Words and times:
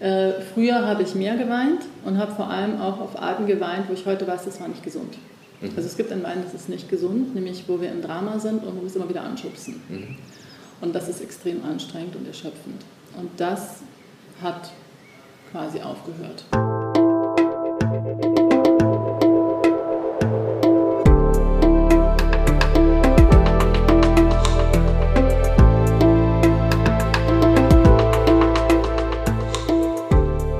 Äh, 0.00 0.40
früher 0.54 0.86
habe 0.86 1.02
ich 1.02 1.14
mehr 1.14 1.36
geweint 1.36 1.82
und 2.04 2.18
habe 2.18 2.32
vor 2.32 2.48
allem 2.48 2.80
auch 2.80 3.00
auf 3.00 3.20
Arten 3.20 3.46
geweint, 3.46 3.88
wo 3.88 3.92
ich 3.92 4.06
heute 4.06 4.26
weiß, 4.26 4.44
das 4.44 4.60
war 4.60 4.68
nicht 4.68 4.82
gesund. 4.82 5.18
Mhm. 5.60 5.70
Also 5.76 5.88
es 5.88 5.96
gibt 5.96 6.12
ein 6.12 6.22
Wein, 6.22 6.38
das 6.44 6.54
ist 6.54 6.68
nicht 6.68 6.88
gesund, 6.88 7.34
nämlich 7.34 7.64
wo 7.66 7.80
wir 7.80 7.90
im 7.90 8.02
Drama 8.02 8.38
sind 8.38 8.64
und 8.64 8.76
wo 8.76 8.80
wir 8.80 8.86
es 8.86 8.96
immer 8.96 9.08
wieder 9.08 9.22
anschubsen. 9.22 9.82
Mhm. 9.88 10.16
Und 10.80 10.94
das 10.94 11.08
ist 11.08 11.20
extrem 11.20 11.64
anstrengend 11.64 12.14
und 12.14 12.26
erschöpfend. 12.26 12.84
Und 13.18 13.30
das 13.36 13.80
hat 14.40 14.70
quasi 15.50 15.80
aufgehört. 15.80 16.77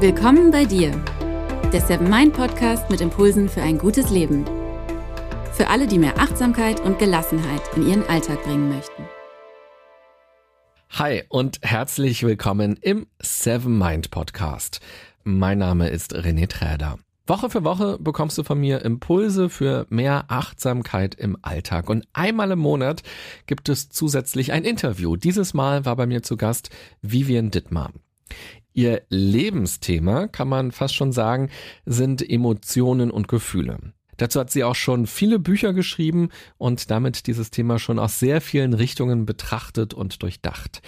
Willkommen 0.09 0.50
bei 0.50 0.64
dir, 0.64 0.93
der 1.71 1.82
Seven 1.82 2.08
Mind 2.08 2.32
Podcast 2.32 2.89
mit 2.89 3.03
Impulsen 3.03 3.46
für 3.46 3.61
ein 3.61 3.76
gutes 3.76 4.08
Leben. 4.08 4.46
Für 5.53 5.68
alle, 5.68 5.86
die 5.86 5.98
mehr 5.98 6.18
Achtsamkeit 6.18 6.81
und 6.81 6.98
Gelassenheit 6.98 7.61
in 7.76 7.86
ihren 7.86 8.04
Alltag 8.04 8.43
bringen 8.43 8.71
möchten. 8.71 9.03
Hi 10.93 11.25
und 11.29 11.58
herzlich 11.61 12.22
willkommen 12.22 12.79
im 12.81 13.07
Seven 13.21 13.76
Mind 13.76 14.11
Podcast. 14.11 14.81
Mein 15.25 15.58
Name 15.58 15.90
ist 15.90 16.17
René 16.17 16.48
Träder. 16.48 16.98
Woche 17.26 17.50
für 17.50 17.64
Woche 17.64 17.98
bekommst 18.00 18.39
du 18.39 18.45
von 18.45 18.59
mir 18.59 18.82
Impulse 18.86 19.50
für 19.50 19.84
mehr 19.90 20.25
Achtsamkeit 20.29 21.17
im 21.17 21.36
Alltag. 21.43 21.90
Und 21.90 22.09
einmal 22.14 22.50
im 22.53 22.61
Monat 22.61 23.03
gibt 23.45 23.68
es 23.68 23.90
zusätzlich 23.90 24.53
ein 24.53 24.64
Interview. 24.64 25.17
Dieses 25.17 25.53
Mal 25.53 25.84
war 25.84 25.96
bei 25.96 26.06
mir 26.06 26.22
zu 26.22 26.39
Gast 26.39 26.70
Vivian 27.03 27.50
Dittmar. 27.50 27.90
Ihr 28.75 29.03
Lebensthema, 29.08 30.29
kann 30.29 30.49
man 30.49 30.72
fast 30.72 30.95
schon 30.95 31.13
sagen, 31.13 31.50
sind 31.85 32.28
Emotionen 32.28 33.11
und 33.11 33.29
Gefühle. 33.29 33.79
Dazu 34.19 34.41
hat 34.41 34.51
sie 34.51 34.65
auch 34.65 34.75
schon 34.75 35.06
viele 35.06 35.39
Bücher 35.39 35.73
geschrieben 35.73 36.29
und 36.59 36.91
damit 36.91 37.27
dieses 37.27 37.51
Thema 37.51 37.79
schon 37.79 37.98
aus 37.98 38.19
sehr 38.19 38.41
vielen 38.41 38.75
Richtungen 38.75 39.27
betrachtet 39.27 39.95
und 39.95 40.23
durchdacht. 40.23 40.83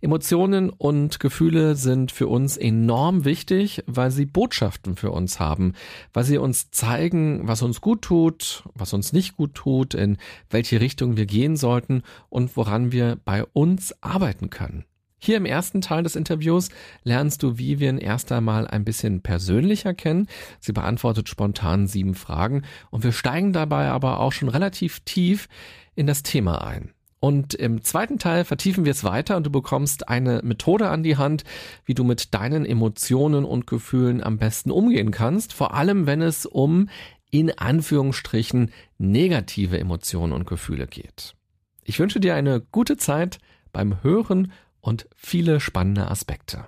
Emotionen 0.00 0.68
und 0.68 1.20
Gefühle 1.20 1.76
sind 1.76 2.10
für 2.10 2.26
uns 2.26 2.56
enorm 2.56 3.24
wichtig, 3.24 3.84
weil 3.86 4.10
sie 4.10 4.26
Botschaften 4.26 4.96
für 4.96 5.12
uns 5.12 5.38
haben, 5.38 5.74
weil 6.12 6.24
sie 6.24 6.38
uns 6.38 6.72
zeigen, 6.72 7.46
was 7.46 7.62
uns 7.62 7.80
gut 7.80 8.02
tut, 8.02 8.64
was 8.74 8.92
uns 8.94 9.12
nicht 9.12 9.36
gut 9.36 9.54
tut, 9.54 9.94
in 9.94 10.16
welche 10.50 10.80
Richtung 10.80 11.16
wir 11.16 11.26
gehen 11.26 11.56
sollten 11.56 12.02
und 12.30 12.56
woran 12.56 12.90
wir 12.90 13.16
bei 13.24 13.44
uns 13.44 13.94
arbeiten 14.02 14.50
können. 14.50 14.84
Hier 15.24 15.36
im 15.36 15.44
ersten 15.44 15.80
Teil 15.80 16.02
des 16.02 16.16
Interviews 16.16 16.68
lernst 17.04 17.44
du 17.44 17.56
Vivian 17.56 17.98
erst 17.98 18.32
einmal 18.32 18.66
ein 18.66 18.84
bisschen 18.84 19.20
persönlicher 19.20 19.94
kennen. 19.94 20.26
Sie 20.58 20.72
beantwortet 20.72 21.28
spontan 21.28 21.86
sieben 21.86 22.16
Fragen 22.16 22.62
und 22.90 23.04
wir 23.04 23.12
steigen 23.12 23.52
dabei 23.52 23.86
aber 23.90 24.18
auch 24.18 24.32
schon 24.32 24.48
relativ 24.48 24.98
tief 25.04 25.48
in 25.94 26.08
das 26.08 26.24
Thema 26.24 26.66
ein. 26.66 26.90
Und 27.20 27.54
im 27.54 27.84
zweiten 27.84 28.18
Teil 28.18 28.44
vertiefen 28.44 28.84
wir 28.84 28.90
es 28.90 29.04
weiter 29.04 29.36
und 29.36 29.46
du 29.46 29.50
bekommst 29.50 30.08
eine 30.08 30.40
Methode 30.42 30.88
an 30.88 31.04
die 31.04 31.16
Hand, 31.16 31.44
wie 31.84 31.94
du 31.94 32.02
mit 32.02 32.34
deinen 32.34 32.66
Emotionen 32.66 33.44
und 33.44 33.68
Gefühlen 33.68 34.24
am 34.24 34.38
besten 34.38 34.72
umgehen 34.72 35.12
kannst, 35.12 35.52
vor 35.52 35.72
allem 35.72 36.06
wenn 36.06 36.20
es 36.20 36.46
um 36.46 36.88
in 37.30 37.56
Anführungsstrichen 37.56 38.72
negative 38.98 39.78
Emotionen 39.78 40.32
und 40.32 40.48
Gefühle 40.48 40.88
geht. 40.88 41.36
Ich 41.84 42.00
wünsche 42.00 42.18
dir 42.18 42.34
eine 42.34 42.60
gute 42.60 42.96
Zeit 42.96 43.38
beim 43.72 44.02
Hören 44.02 44.50
und 44.82 45.08
viele 45.16 45.60
spannende 45.60 46.10
Aspekte. 46.10 46.66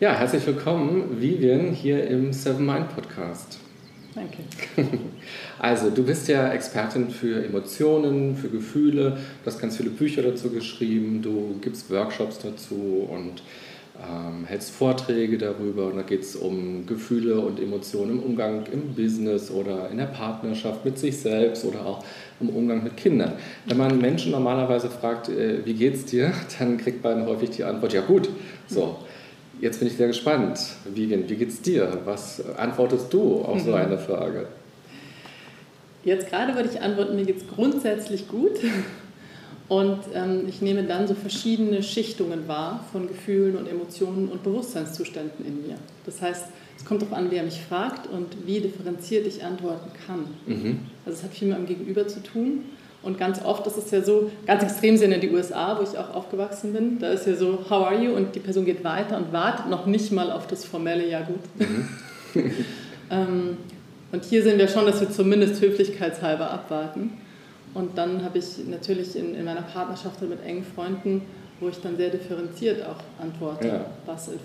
Ja, 0.00 0.14
herzlich 0.14 0.44
willkommen, 0.46 1.20
Vivian, 1.20 1.72
hier 1.72 2.08
im 2.08 2.32
Seven 2.32 2.66
Mind 2.66 2.88
Podcast. 2.88 3.60
Danke. 4.14 4.38
Also, 5.58 5.90
du 5.90 6.02
bist 6.04 6.26
ja 6.26 6.50
Expertin 6.52 7.10
für 7.10 7.44
Emotionen, 7.44 8.34
für 8.34 8.48
Gefühle. 8.48 9.18
Du 9.44 9.46
hast 9.46 9.60
ganz 9.60 9.76
viele 9.76 9.90
Bücher 9.90 10.22
dazu 10.22 10.48
geschrieben. 10.48 11.20
Du 11.20 11.58
gibst 11.60 11.90
Workshops 11.90 12.38
dazu 12.38 13.06
und 13.10 13.42
ähm, 14.08 14.44
hältst 14.46 14.70
Vorträge 14.70 15.38
darüber. 15.38 15.86
Und 15.86 15.96
da 15.96 16.02
geht 16.02 16.22
es 16.22 16.36
um 16.36 16.86
Gefühle 16.86 17.40
und 17.40 17.60
Emotionen 17.60 18.12
im 18.12 18.22
Umgang 18.22 18.64
im 18.72 18.94
Business 18.94 19.50
oder 19.50 19.90
in 19.90 19.98
der 19.98 20.06
Partnerschaft 20.06 20.84
mit 20.84 20.98
sich 20.98 21.18
selbst 21.18 21.64
oder 21.64 21.84
auch 21.84 22.04
im 22.40 22.48
Umgang 22.50 22.82
mit 22.82 22.96
Kindern. 22.96 23.32
Wenn 23.66 23.76
man 23.76 24.00
Menschen 24.00 24.32
normalerweise 24.32 24.88
fragt, 24.90 25.28
äh, 25.28 25.64
wie 25.64 25.74
geht's 25.74 26.04
dir, 26.06 26.32
dann 26.58 26.78
kriegt 26.78 27.04
man 27.04 27.26
häufig 27.26 27.50
die 27.50 27.64
Antwort, 27.64 27.92
ja 27.92 28.00
gut. 28.00 28.28
So, 28.66 28.96
jetzt 29.60 29.78
bin 29.78 29.88
ich 29.88 29.96
sehr 29.96 30.08
gespannt. 30.08 30.58
Vivian, 30.92 31.28
wie 31.28 31.36
geht's 31.36 31.60
dir? 31.60 31.98
Was 32.04 32.42
antwortest 32.56 33.12
du 33.12 33.42
auf 33.42 33.60
so 33.60 33.70
mhm. 33.70 33.76
eine 33.76 33.98
Frage? 33.98 34.46
Jetzt 36.02 36.30
gerade 36.30 36.54
würde 36.54 36.70
ich 36.72 36.80
antworten, 36.80 37.14
mir 37.14 37.26
geht 37.26 37.36
es 37.36 37.46
grundsätzlich 37.46 38.26
gut. 38.26 38.58
Und 39.70 40.00
ähm, 40.14 40.46
ich 40.48 40.62
nehme 40.62 40.82
dann 40.82 41.06
so 41.06 41.14
verschiedene 41.14 41.84
Schichtungen 41.84 42.48
wahr 42.48 42.84
von 42.90 43.06
Gefühlen 43.06 43.56
und 43.56 43.68
Emotionen 43.68 44.28
und 44.28 44.42
Bewusstseinszuständen 44.42 45.46
in 45.46 45.64
mir. 45.64 45.76
Das 46.04 46.20
heißt, 46.20 46.46
es 46.76 46.84
kommt 46.84 47.02
darauf 47.02 47.16
an, 47.16 47.30
wer 47.30 47.44
mich 47.44 47.60
fragt 47.60 48.08
und 48.08 48.26
wie 48.46 48.58
differenziert 48.58 49.28
ich 49.28 49.44
antworten 49.44 49.92
kann. 50.08 50.24
Mhm. 50.46 50.80
Also 51.06 51.18
es 51.18 51.22
hat 51.22 51.30
viel 51.30 51.46
mit 51.46 51.58
dem 51.58 51.66
Gegenüber 51.66 52.08
zu 52.08 52.20
tun. 52.20 52.64
Und 53.04 53.16
ganz 53.16 53.44
oft 53.44 53.64
ist 53.68 53.78
es 53.78 53.92
ja 53.92 54.02
so, 54.02 54.32
ganz 54.44 54.64
extrem 54.64 54.96
sind 54.96 55.12
ja 55.12 55.18
die 55.18 55.30
USA, 55.30 55.78
wo 55.78 55.84
ich 55.84 55.96
auch 55.96 56.16
aufgewachsen 56.16 56.72
bin. 56.72 56.98
Da 56.98 57.12
ist 57.12 57.28
ja 57.28 57.36
so, 57.36 57.60
how 57.70 57.86
are 57.86 58.02
you? 58.02 58.10
Und 58.10 58.34
die 58.34 58.40
Person 58.40 58.64
geht 58.64 58.82
weiter 58.82 59.18
und 59.18 59.32
wartet 59.32 59.70
noch 59.70 59.86
nicht 59.86 60.10
mal 60.10 60.32
auf 60.32 60.48
das 60.48 60.64
formelle, 60.64 61.08
ja 61.08 61.20
gut. 61.20 61.38
Mhm. 61.60 61.88
ähm, 63.12 63.56
und 64.10 64.24
hier 64.24 64.42
sehen 64.42 64.58
wir 64.58 64.66
schon, 64.66 64.84
dass 64.84 65.00
wir 65.00 65.12
zumindest 65.12 65.62
höflichkeitshalber 65.62 66.50
abwarten. 66.50 67.12
Und 67.74 67.96
dann 67.96 68.24
habe 68.24 68.38
ich 68.38 68.66
natürlich 68.68 69.16
in, 69.16 69.34
in 69.34 69.44
meiner 69.44 69.62
Partnerschaft 69.62 70.22
mit 70.22 70.42
engen 70.44 70.64
Freunden 70.64 71.22
wo 71.60 71.68
ich 71.68 71.78
dann 71.80 71.96
sehr 71.96 72.08
differenziert 72.08 72.82
auch 72.82 73.22
antworte, 73.22 73.68
ja. 73.68 73.86
was 74.06 74.28
in 74.28 74.38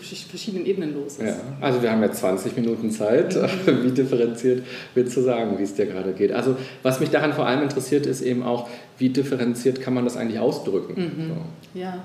verschiedenen 0.00 0.64
Ebenen 0.64 0.94
los 0.94 1.18
ist. 1.18 1.20
Ja. 1.20 1.36
Also 1.60 1.82
wir 1.82 1.92
haben 1.92 2.02
jetzt 2.02 2.20
20 2.20 2.56
Minuten 2.56 2.90
Zeit. 2.90 3.36
Mhm. 3.36 3.82
Wie 3.84 3.90
differenziert 3.90 4.64
willst 4.94 5.16
du 5.16 5.20
sagen, 5.20 5.58
wie 5.58 5.62
es 5.62 5.74
dir 5.74 5.86
gerade 5.86 6.12
geht? 6.12 6.32
Also 6.32 6.56
was 6.82 6.98
mich 6.98 7.10
daran 7.10 7.34
vor 7.34 7.46
allem 7.46 7.62
interessiert, 7.62 8.06
ist 8.06 8.22
eben 8.22 8.42
auch, 8.42 8.68
wie 8.96 9.10
differenziert 9.10 9.82
kann 9.82 9.92
man 9.92 10.04
das 10.04 10.16
eigentlich 10.16 10.38
ausdrücken? 10.38 10.94
Mhm. 10.94 11.28
So. 11.28 11.78
Ja. 11.78 12.04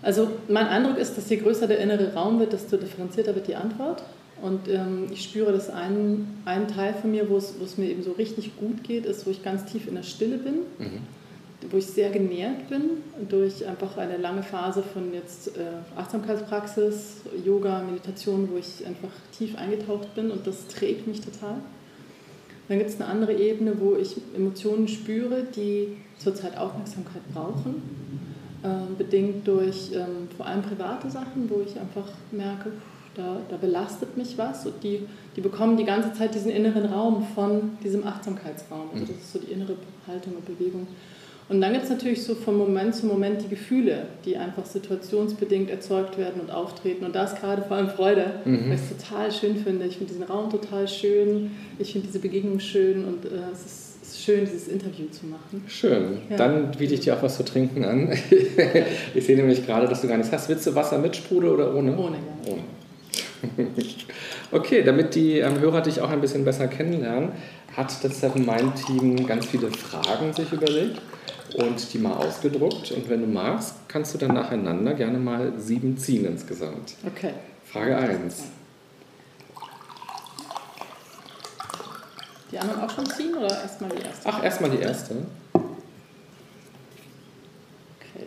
Also 0.00 0.28
mein 0.48 0.66
Eindruck 0.66 0.96
ist, 0.96 1.16
dass 1.16 1.28
je 1.28 1.36
größer 1.36 1.66
der 1.68 1.78
innere 1.78 2.14
Raum 2.14 2.40
wird, 2.40 2.54
desto 2.54 2.78
differenzierter 2.78 3.34
wird 3.34 3.48
die 3.48 3.54
Antwort. 3.54 4.02
Und 4.42 4.68
ähm, 4.68 5.06
ich 5.12 5.22
spüre, 5.22 5.52
dass 5.52 5.70
ein, 5.70 6.26
ein 6.44 6.68
Teil 6.68 6.94
von 6.94 7.12
mir, 7.12 7.30
wo 7.30 7.36
es, 7.36 7.78
mir 7.78 7.88
eben 7.88 8.02
so 8.02 8.12
richtig 8.12 8.56
gut 8.56 8.82
geht, 8.82 9.06
ist, 9.06 9.26
wo 9.26 9.30
ich 9.30 9.42
ganz 9.42 9.64
tief 9.64 9.86
in 9.86 9.94
der 9.94 10.02
Stille 10.02 10.36
bin. 10.36 10.54
Mhm 10.78 11.00
wo 11.70 11.76
ich 11.76 11.86
sehr 11.86 12.10
genährt 12.10 12.68
bin 12.68 12.82
durch 13.28 13.66
einfach 13.66 13.96
eine 13.96 14.16
lange 14.16 14.42
Phase 14.42 14.82
von 14.82 15.12
jetzt 15.12 15.56
äh, 15.56 15.60
Achtsamkeitspraxis, 15.96 17.20
Yoga, 17.44 17.82
Meditation, 17.82 18.48
wo 18.50 18.58
ich 18.58 18.86
einfach 18.86 19.10
tief 19.36 19.56
eingetaucht 19.56 20.14
bin 20.14 20.30
und 20.30 20.46
das 20.46 20.66
trägt 20.68 21.06
mich 21.06 21.20
total. 21.20 21.56
Dann 22.68 22.78
gibt 22.78 22.90
es 22.90 23.00
eine 23.00 23.08
andere 23.10 23.34
Ebene, 23.34 23.74
wo 23.78 23.96
ich 23.96 24.16
Emotionen 24.34 24.88
spüre, 24.88 25.44
die 25.54 25.96
zurzeit 26.18 26.56
Aufmerksamkeit 26.56 27.22
brauchen, 27.32 27.82
äh, 28.62 28.94
bedingt 28.96 29.46
durch 29.46 29.92
ähm, 29.92 30.28
vor 30.36 30.46
allem 30.46 30.62
private 30.62 31.10
Sachen, 31.10 31.48
wo 31.48 31.60
ich 31.60 31.78
einfach 31.78 32.08
merke, 32.30 32.72
da, 33.14 33.40
da 33.48 33.56
belastet 33.56 34.16
mich 34.16 34.38
was 34.38 34.66
und 34.66 34.82
die, 34.82 35.00
die 35.36 35.40
bekommen 35.40 35.76
die 35.76 35.84
ganze 35.84 36.12
Zeit 36.14 36.34
diesen 36.34 36.50
inneren 36.50 36.86
Raum 36.86 37.26
von 37.34 37.76
diesem 37.82 38.06
Achtsamkeitsraum. 38.06 38.90
Also 38.92 39.06
das 39.06 39.16
ist 39.16 39.32
so 39.32 39.38
die 39.38 39.52
innere 39.52 39.76
Haltung 40.06 40.34
und 40.34 40.46
Bewegung. 40.46 40.86
Und 41.48 41.60
dann 41.60 41.72
gibt 41.72 41.84
es 41.84 41.90
natürlich 41.90 42.22
so 42.22 42.34
von 42.34 42.56
Moment 42.56 42.94
zu 42.94 43.04
Moment 43.06 43.42
die 43.42 43.48
Gefühle, 43.48 44.06
die 44.24 44.36
einfach 44.36 44.64
situationsbedingt 44.64 45.68
erzeugt 45.68 46.16
werden 46.16 46.40
und 46.40 46.50
auftreten. 46.50 47.04
Und 47.04 47.14
da 47.14 47.24
ist 47.24 47.38
gerade 47.38 47.62
vor 47.62 47.76
allem 47.76 47.90
Freude, 47.90 48.36
mhm. 48.44 48.68
weil 48.68 48.74
ich 48.74 48.80
es 48.80 48.96
total 48.96 49.30
schön 49.30 49.56
finde. 49.56 49.86
Ich 49.86 49.98
finde 49.98 50.12
diesen 50.12 50.24
Raum 50.24 50.48
total 50.48 50.88
schön, 50.88 51.50
ich 51.78 51.92
finde 51.92 52.06
diese 52.06 52.20
Begegnung 52.20 52.58
schön 52.60 53.04
und 53.04 53.26
äh, 53.26 53.28
es 53.52 53.66
ist 53.66 54.22
schön, 54.24 54.40
dieses 54.46 54.68
Interview 54.68 55.06
zu 55.10 55.26
machen. 55.26 55.64
Schön. 55.66 56.18
Ja. 56.30 56.36
Dann 56.36 56.70
biete 56.70 56.94
ich 56.94 57.00
dir 57.00 57.16
auch 57.16 57.22
was 57.22 57.36
zu 57.36 57.44
trinken 57.44 57.84
an. 57.84 58.12
ich 59.14 59.26
sehe 59.26 59.36
nämlich 59.36 59.66
gerade, 59.66 59.88
dass 59.88 60.00
du 60.00 60.08
gar 60.08 60.16
nichts 60.16 60.32
hast. 60.32 60.48
Willst 60.48 60.66
du 60.66 60.74
Wasser 60.74 60.98
mit 60.98 61.16
Sprudel 61.16 61.50
oder 61.50 61.74
ohne? 61.74 61.96
Ohne, 61.98 62.16
ja. 62.16 62.52
Ohne. 62.52 62.62
Okay, 64.50 64.82
damit 64.82 65.14
die 65.14 65.38
ähm, 65.38 65.60
Hörer 65.60 65.80
dich 65.80 66.00
auch 66.00 66.10
ein 66.10 66.20
bisschen 66.20 66.44
besser 66.44 66.68
kennenlernen, 66.68 67.32
hat 67.74 68.04
das 68.04 68.20
Seven 68.20 68.44
Mind 68.44 68.74
Team 68.86 69.26
ganz 69.26 69.46
viele 69.46 69.70
Fragen 69.70 70.32
sich 70.34 70.52
überlegt 70.52 71.00
und 71.54 71.92
die 71.92 71.98
mal 71.98 72.12
ausgedruckt. 72.12 72.92
Und 72.92 73.08
wenn 73.08 73.22
du 73.22 73.26
magst, 73.26 73.74
kannst 73.88 74.12
du 74.14 74.18
dann 74.18 74.34
nacheinander 74.34 74.94
gerne 74.94 75.18
mal 75.18 75.54
sieben 75.58 75.96
ziehen 75.96 76.26
insgesamt. 76.26 76.94
Okay. 77.06 77.32
Frage 77.64 77.96
1. 77.96 78.44
Die 82.50 82.58
anderen 82.58 82.82
auch 82.82 82.90
schon 82.90 83.06
ziehen 83.06 83.34
oder 83.34 83.48
erstmal 83.48 83.90
die 83.90 84.02
erste? 84.02 84.28
Ach, 84.28 84.44
erstmal 84.44 84.70
die 84.70 84.82
erste. 84.82 85.14
Okay. 87.98 88.26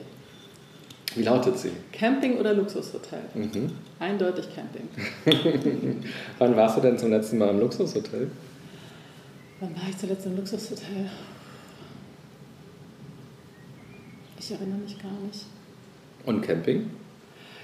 Wie 1.16 1.24
lautet 1.24 1.58
sie? 1.58 1.72
Camping 1.92 2.38
oder 2.38 2.54
Luxushotel? 2.54 3.20
Mhm. 3.34 3.72
Eindeutig 4.00 4.46
Camping. 4.54 4.90
Wann 6.40 6.56
warst 6.56 6.78
du 6.78 6.82
denn 6.82 6.98
zum 6.98 7.10
letzten 7.12 7.38
Mal 7.38 7.50
im 7.50 7.60
Luxushotel? 7.62 8.30
Wann 9.62 9.76
war 9.76 9.84
ich 9.90 9.98
zuletzt 9.98 10.26
im 10.26 10.36
Luxushotel? 10.36 11.10
Ich 14.40 14.52
erinnere 14.52 14.78
mich 14.80 15.02
gar 15.02 15.12
nicht. 15.26 15.46
Und 16.26 16.42
Camping? 16.42 16.90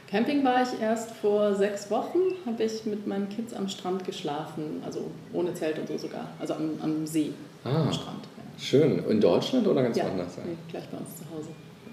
Camping 0.09 0.43
war 0.43 0.61
ich 0.63 0.81
erst 0.81 1.11
vor 1.11 1.55
sechs 1.55 1.89
Wochen, 1.89 2.19
habe 2.45 2.63
ich 2.63 2.85
mit 2.85 3.07
meinen 3.07 3.29
Kids 3.29 3.53
am 3.53 3.67
Strand 3.69 4.03
geschlafen, 4.05 4.81
also 4.85 5.09
ohne 5.31 5.53
Zelt 5.53 5.79
und 5.79 5.87
so 5.87 5.97
sogar, 5.97 6.27
also 6.39 6.53
am, 6.55 6.71
am 6.81 7.07
See, 7.07 7.31
Ah. 7.63 7.83
am 7.83 7.93
Strand. 7.93 8.23
Ja. 8.37 8.59
Schön. 8.63 8.99
In 9.07 9.21
Deutschland 9.21 9.67
oder 9.67 9.83
ganz 9.83 9.95
Ja, 9.97 10.05
woanders? 10.05 10.37
nee, 10.45 10.55
gleich 10.69 10.85
bei 10.89 10.97
uns 10.97 11.15
zu 11.17 11.23
Hause. 11.33 11.49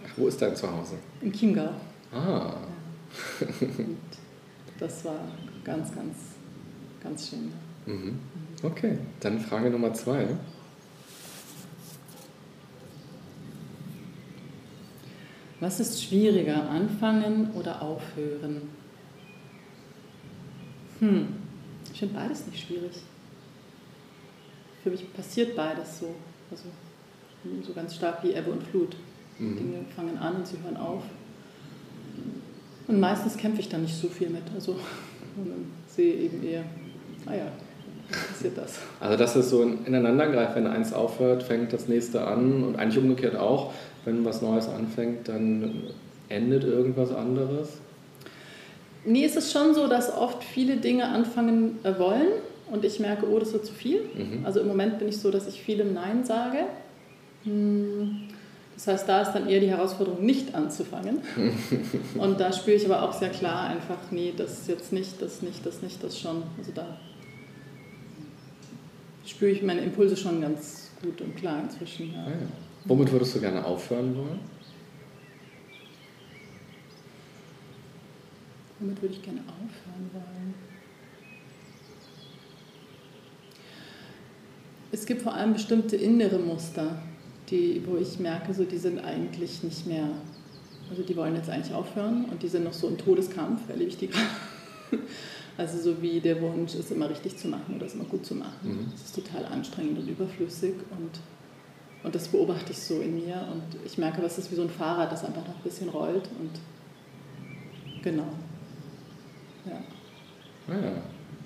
Ach, 0.09 0.13
wo 0.17 0.29
ist 0.29 0.41
dein 0.41 0.55
Zuhause? 0.57 0.97
In 1.21 1.33
Chiemgau. 1.33 1.71
Ah, 2.13 2.55
Und 3.61 3.97
das 4.79 5.05
war 5.05 5.21
ganz, 5.65 5.95
ganz, 5.95 6.17
ganz 7.03 7.29
schön. 7.29 7.53
mhm. 7.87 8.19
okay. 8.63 8.99
Dann 9.21 9.39
Frage 9.41 9.71
Nummer 9.71 9.93
zwei. 9.95 10.29
Was 15.61 15.81
ist 15.81 16.03
schwieriger, 16.05 16.71
anfangen 16.71 17.51
oder 17.53 17.83
aufhören? 17.83 18.63
Hm, 21.01 21.29
ich 21.93 21.99
finde 21.99 22.15
beides 22.15 22.47
nicht 22.47 22.65
schwierig. 22.67 22.93
Für 24.83 24.91
mich 24.91 25.13
passiert 25.13 25.57
beides 25.57 25.99
so. 26.01 26.15
Also 26.51 26.65
so 27.67 27.73
ganz 27.73 27.97
stark 27.97 28.23
wie 28.23 28.33
Ebbe 28.35 28.53
und 28.53 28.63
Flut. 28.63 28.97
Mhm. 29.39 29.57
Dinge 29.57 29.79
fangen 29.95 30.19
an 30.19 30.37
und 30.37 30.47
sie 30.47 30.57
hören 30.63 30.77
auf. 30.77 31.03
Und 32.87 33.01
meistens 33.01 33.37
kämpfe 33.37 33.61
ich 33.61 33.69
da 33.69 33.79
nicht 33.79 33.95
so 33.95 34.09
viel 34.09 34.31
mit. 34.31 34.43
Also 34.55 34.73
und 34.73 35.51
dann 35.51 35.67
sehe 35.87 36.15
eben 36.15 36.43
eher, 36.43 36.65
ah 37.27 37.35
ja, 37.35 37.45
dann 37.45 38.21
passiert 38.29 38.59
das. 38.59 38.79
Also 39.01 39.17
das 39.17 39.37
ist 39.37 39.51
so 39.51 39.63
ein 39.63 39.85
Ineinandergreif. 39.85 40.55
Wenn 40.55 40.67
eins 40.67 40.93
aufhört, 40.93 41.43
fängt 41.43 41.73
das 41.73 41.89
nächste 41.89 42.27
an 42.27 42.65
und 42.65 42.77
eigentlich 42.77 42.99
umgekehrt 42.99 43.37
auch. 43.37 43.73
Wenn 44.05 44.25
was 44.25 44.43
Neues 44.43 44.69
anfängt, 44.69 45.29
dann 45.29 45.83
endet 46.29 46.65
irgendwas 46.65 47.13
anderes. 47.13 47.79
Nee, 49.05 49.25
es 49.25 49.37
ist 49.37 49.53
schon 49.53 49.75
so, 49.75 49.87
dass 49.87 50.13
oft 50.15 50.43
viele 50.43 50.77
Dinge 50.77 51.09
anfangen 51.09 51.79
äh, 51.85 51.99
wollen 51.99 52.29
und 52.71 52.85
ich 52.85 53.01
merke, 53.01 53.27
oh, 53.29 53.39
das 53.39 53.53
wird 53.53 53.65
zu 53.65 53.73
viel. 53.73 54.01
Mhm. 54.15 54.45
Also 54.45 54.61
im 54.61 54.67
Moment 54.67 54.99
bin 54.99 55.09
ich 55.09 55.19
so, 55.19 55.31
dass 55.31 55.47
ich 55.47 55.61
vielem 55.63 55.95
Nein 55.95 56.25
sage. 56.25 56.65
Hm, 57.45 58.29
Das 58.79 58.87
heißt, 58.87 59.09
da 59.09 59.23
ist 59.23 59.33
dann 59.33 59.49
eher 59.49 59.59
die 59.59 59.69
Herausforderung, 59.69 60.25
nicht 60.25 60.55
anzufangen. 60.55 61.19
und 62.17 62.39
da 62.39 62.53
spüre 62.53 62.77
ich 62.77 62.87
aber 62.87 63.03
auch 63.03 63.13
sehr 63.13 63.31
klar 63.31 63.69
einfach, 63.69 63.99
nee, 64.13 64.33
das 64.37 64.69
jetzt 64.69 64.93
nicht, 64.93 65.21
das 65.21 65.43
nicht, 65.43 65.67
das 65.67 65.83
nicht, 65.83 66.01
das 66.05 66.17
schon. 66.17 66.45
Also 66.57 66.71
da 66.73 66.97
spüre 69.27 69.51
ich 69.51 69.65
meine 69.65 69.81
Impulse 69.81 70.17
schon 70.17 70.41
ganz 70.41 70.93
gut 71.03 71.21
und 71.21 71.35
klar 71.35 71.61
inzwischen. 71.61 72.13
Ja. 72.13 72.23
Ah, 72.25 72.31
ja. 72.31 72.37
Womit 72.85 73.11
würdest 73.11 73.35
du 73.35 73.41
gerne 73.41 73.65
aufhören 73.65 74.15
wollen? 74.15 74.39
Womit 78.79 79.03
würde 79.03 79.15
ich 79.15 79.23
gerne 79.23 79.41
aufhören 79.41 80.11
wollen? 80.13 80.55
Es 84.93 85.05
gibt 85.05 85.23
vor 85.23 85.35
allem 85.35 85.55
bestimmte 85.55 85.97
innere 85.97 86.39
Muster, 86.39 87.03
die, 87.51 87.83
wo 87.87 87.97
ich 87.97 88.19
merke, 88.19 88.53
so, 88.55 88.65
die 88.65 88.79
sind 88.79 88.99
eigentlich 88.99 89.63
nicht 89.63 89.87
mehr, 89.87 90.09
also 90.91 91.03
die 91.03 91.17
wollen 91.17 91.35
jetzt 91.35 91.51
eigentlich 91.51 91.75
aufhören 91.75 92.27
und 92.27 92.43
die 92.43 92.49
sind 92.49 92.65
noch 92.65 92.73
so 92.73 92.89
im 92.89 92.99
Todeskampf, 92.99 93.69
erlebe 93.69 93.91
ich 93.91 93.97
die 93.97 94.09
gerade. 94.09 94.27
Also 95.59 95.77
so 95.77 96.01
wie 96.01 96.21
der 96.21 96.41
Wunsch, 96.41 96.77
es 96.77 96.93
immer 96.93 97.11
richtig 97.11 97.37
zu 97.37 97.49
machen 97.49 97.75
oder 97.75 97.87
es 97.87 97.95
immer 97.95 98.05
gut 98.05 98.25
zu 98.25 98.37
machen. 98.37 98.55
Mhm. 98.63 98.93
Das 98.93 99.07
ist 99.07 99.17
total 99.17 99.45
anstrengend 99.47 99.99
und 99.99 100.09
überflüssig 100.09 100.75
und, 100.93 101.11
und 102.05 102.15
das 102.15 102.29
beobachte 102.29 102.71
ich 102.71 102.79
so 102.79 103.01
in 103.01 103.17
mir 103.17 103.45
und 103.53 103.65
ich 103.85 103.99
merke, 103.99 104.23
was 104.23 104.39
ist 104.39 104.53
wie 104.53 104.55
so 104.55 104.63
ein 104.63 104.71
Fahrrad, 104.71 105.11
das 105.11 105.25
einfach 105.25 105.45
noch 105.45 105.57
ein 105.57 105.63
bisschen 105.65 105.89
rollt 105.89 106.29
und 106.39 106.53
genau. 108.05 108.29
Ja. 109.67 109.81
Ah, 110.69 110.81
ja. 110.81 111.03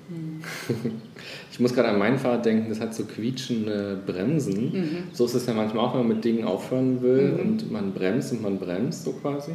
Hm. 0.09 0.43
Ich 1.53 1.61
muss 1.61 1.75
gerade 1.75 1.89
an 1.91 1.99
mein 1.99 2.19
Fahrrad 2.19 2.47
denken, 2.47 2.71
das 2.71 2.81
hat 2.81 2.95
so 2.95 3.05
quietschende 3.05 3.99
Bremsen. 4.07 4.73
Mhm. 4.73 4.97
So 5.13 5.27
ist 5.27 5.35
es 5.35 5.47
ja 5.47 5.53
manchmal 5.53 5.85
auch, 5.85 5.93
wenn 5.93 6.01
man 6.07 6.17
mit 6.17 6.25
Dingen 6.25 6.45
aufhören 6.45 7.03
will 7.03 7.33
Mhm. 7.33 7.41
und 7.41 7.71
man 7.71 7.93
bremst 7.93 8.33
und 8.33 8.41
man 8.43 8.59
bremst 8.59 9.05
so 9.05 9.13
quasi. 9.13 9.53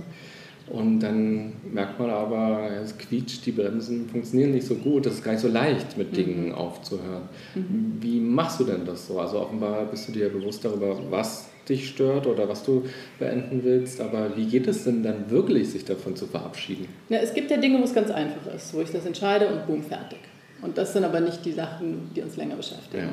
Und 0.69 0.99
dann 0.99 1.53
merkt 1.73 1.97
man 1.99 2.09
aber, 2.09 2.69
ja, 2.69 2.81
es 2.83 2.97
quietscht, 2.97 3.45
die 3.45 3.51
Bremsen 3.53 4.07
funktionieren 4.09 4.51
nicht 4.51 4.67
so 4.67 4.75
gut, 4.75 5.05
das 5.05 5.13
ist 5.13 5.23
gar 5.23 5.31
nicht 5.31 5.41
so 5.41 5.47
leicht, 5.47 5.97
mit 5.97 6.15
Dingen 6.15 6.51
aufzuhören. 6.51 7.23
Mhm. 7.55 7.93
Wie 8.01 8.19
machst 8.19 8.59
du 8.59 8.65
denn 8.65 8.85
das 8.85 9.07
so? 9.07 9.19
Also 9.19 9.39
offenbar 9.39 9.85
bist 9.85 10.07
du 10.09 10.11
dir 10.11 10.29
bewusst 10.29 10.63
darüber, 10.65 10.99
was 11.09 11.47
dich 11.69 11.87
stört 11.89 12.27
oder 12.27 12.47
was 12.47 12.63
du 12.63 12.83
beenden 13.17 13.61
willst, 13.63 13.99
aber 14.01 14.35
wie 14.37 14.45
geht 14.45 14.67
es 14.67 14.83
denn 14.83 15.03
dann 15.03 15.29
wirklich, 15.29 15.69
sich 15.69 15.83
davon 15.85 16.15
zu 16.15 16.27
verabschieden? 16.27 16.87
Ja, 17.09 17.19
es 17.19 17.33
gibt 17.33 17.49
ja 17.49 17.57
Dinge, 17.57 17.79
wo 17.79 17.83
es 17.83 17.93
ganz 17.93 18.11
einfach 18.11 18.53
ist, 18.53 18.73
wo 18.73 18.81
ich 18.81 18.91
das 18.91 19.05
entscheide 19.05 19.47
und 19.47 19.65
boom, 19.67 19.81
fertig. 19.83 20.19
Und 20.61 20.77
das 20.77 20.93
sind 20.93 21.03
aber 21.03 21.19
nicht 21.19 21.45
die 21.45 21.51
Sachen, 21.51 22.11
die 22.15 22.21
uns 22.21 22.35
länger 22.35 22.55
beschäftigen. 22.55 23.03
Ja. 23.03 23.11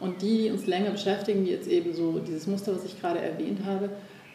Und 0.00 0.20
die, 0.20 0.44
die 0.44 0.50
uns 0.50 0.66
länger 0.66 0.90
beschäftigen, 0.90 1.44
wie 1.44 1.50
jetzt 1.50 1.68
eben 1.68 1.94
so 1.94 2.18
dieses 2.18 2.46
Muster, 2.46 2.74
was 2.74 2.84
ich 2.84 3.00
gerade 3.00 3.20
erwähnt 3.20 3.60
habe, 3.64 3.88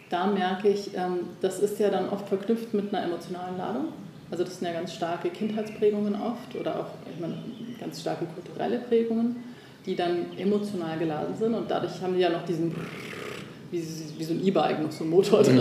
da 0.10 0.28
merke 0.28 0.70
ich, 0.70 0.96
ähm, 0.96 1.28
das 1.42 1.60
ist 1.60 1.80
ja 1.80 1.90
dann 1.90 2.10
oft 2.10 2.28
verknüpft 2.30 2.74
mit 2.74 2.94
einer 2.94 3.06
emotionalen 3.06 3.58
Ladung. 3.58 3.86
Also 4.32 4.44
das 4.44 4.60
sind 4.60 4.68
ja 4.68 4.74
ganz 4.74 4.94
starke 4.94 5.30
Kindheitsprägungen 5.30 6.16
oft 6.16 6.56
oder 6.60 6.80
auch 6.80 6.88
ich 7.14 7.20
meine, 7.20 7.36
ganz 7.80 8.02
starke 8.02 8.26
kulturelle 8.26 8.80
Prägungen, 8.80 9.38
die 9.86 9.96
dann 9.96 10.38
emotional 10.38 10.98
geladen 10.98 11.36
sind 11.36 11.54
und 11.54 11.70
dadurch 11.72 12.02
haben 12.02 12.14
die 12.14 12.22
ja 12.22 12.30
noch 12.30 12.46
diesen 12.46 12.76
wie, 13.72 13.84
wie 14.18 14.24
so 14.24 14.34
ein 14.34 14.46
E-Bike 14.46 14.82
noch 14.82 14.92
so 14.92 15.04
ein 15.04 15.10
Motor 15.10 15.44
dran. 15.44 15.60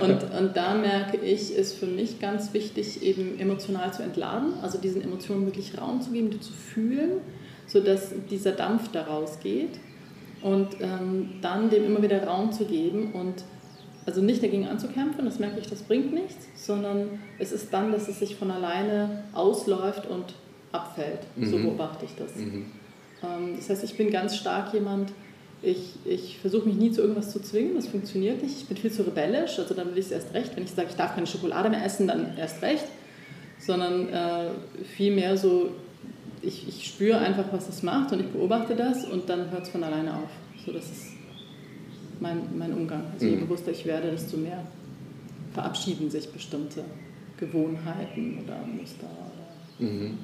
Und, 0.00 0.22
und 0.38 0.56
da 0.56 0.74
merke 0.74 1.16
ich, 1.18 1.54
ist 1.54 1.74
für 1.78 1.86
mich 1.86 2.20
ganz 2.20 2.52
wichtig, 2.54 3.02
eben 3.02 3.38
emotional 3.38 3.92
zu 3.92 4.02
entladen, 4.02 4.54
also 4.62 4.78
diesen 4.78 5.02
Emotionen 5.02 5.46
wirklich 5.46 5.76
Raum 5.78 6.00
zu 6.00 6.10
geben, 6.10 6.30
die 6.30 6.40
zu 6.40 6.52
fühlen, 6.52 7.12
sodass 7.66 8.12
dieser 8.30 8.52
Dampf 8.52 8.88
daraus 8.92 9.40
geht 9.40 9.78
und 10.42 10.68
ähm, 10.80 11.30
dann 11.40 11.70
dem 11.70 11.84
immer 11.86 12.02
wieder 12.02 12.22
Raum 12.24 12.52
zu 12.52 12.64
geben 12.66 13.12
und 13.12 13.42
also 14.06 14.20
nicht 14.20 14.42
dagegen 14.42 14.66
anzukämpfen, 14.66 15.24
das 15.24 15.38
merke 15.38 15.58
ich, 15.60 15.66
das 15.66 15.80
bringt 15.82 16.12
nichts, 16.12 16.46
sondern 16.56 17.18
es 17.38 17.52
ist 17.52 17.72
dann, 17.72 17.90
dass 17.90 18.06
es 18.08 18.18
sich 18.18 18.36
von 18.36 18.50
alleine 18.50 19.24
ausläuft 19.32 20.06
und 20.06 20.34
abfällt. 20.72 21.20
So 21.40 21.56
Mhm. 21.56 21.62
beobachte 21.64 22.04
ich 22.04 22.10
das. 22.14 22.36
Mhm. 22.36 22.66
Ähm, 23.22 23.54
Das 23.56 23.70
heißt, 23.70 23.82
ich 23.84 23.96
bin 23.96 24.10
ganz 24.10 24.36
stark 24.36 24.74
jemand, 24.74 25.10
ich, 25.64 25.94
ich 26.04 26.38
versuche 26.38 26.66
mich 26.68 26.76
nie 26.76 26.90
zu 26.90 27.00
irgendwas 27.00 27.30
zu 27.32 27.40
zwingen, 27.40 27.74
das 27.74 27.86
funktioniert 27.86 28.42
nicht. 28.42 28.56
Ich 28.56 28.66
bin 28.66 28.76
viel 28.76 28.92
zu 28.92 29.02
rebellisch, 29.02 29.58
also 29.58 29.74
dann 29.74 29.90
will 29.90 29.98
ich 29.98 30.06
es 30.06 30.12
erst 30.12 30.34
recht. 30.34 30.54
Wenn 30.56 30.64
ich 30.64 30.70
sage, 30.70 30.88
ich 30.90 30.96
darf 30.96 31.14
keine 31.14 31.26
Schokolade 31.26 31.70
mehr 31.70 31.84
essen, 31.84 32.06
dann 32.06 32.36
erst 32.36 32.62
recht. 32.62 32.84
Sondern 33.58 34.08
äh, 34.08 34.50
vielmehr 34.96 35.36
so, 35.36 35.70
ich, 36.42 36.68
ich 36.68 36.86
spüre 36.86 37.18
einfach, 37.18 37.44
was 37.52 37.68
es 37.68 37.82
macht 37.82 38.12
und 38.12 38.20
ich 38.20 38.26
beobachte 38.28 38.74
das 38.76 39.04
und 39.06 39.28
dann 39.28 39.50
hört 39.50 39.62
es 39.64 39.68
von 39.70 39.82
alleine 39.82 40.14
auf. 40.14 40.28
So, 40.66 40.72
das 40.72 40.84
ist 40.90 41.06
mein, 42.20 42.42
mein 42.56 42.72
Umgang. 42.74 43.04
Also 43.14 43.26
je 43.26 43.36
Mhm. 43.36 43.40
bewusster 43.40 43.70
ich 43.70 43.84
werde, 43.86 44.10
desto 44.10 44.36
mehr 44.36 44.64
verabschieden 45.52 46.10
sich 46.10 46.28
bestimmte 46.28 46.84
Gewohnheiten 47.38 48.38
oder 48.44 48.58
Muster. 48.66 49.06
Oder 49.06 49.86
Mhm. 49.88 50.18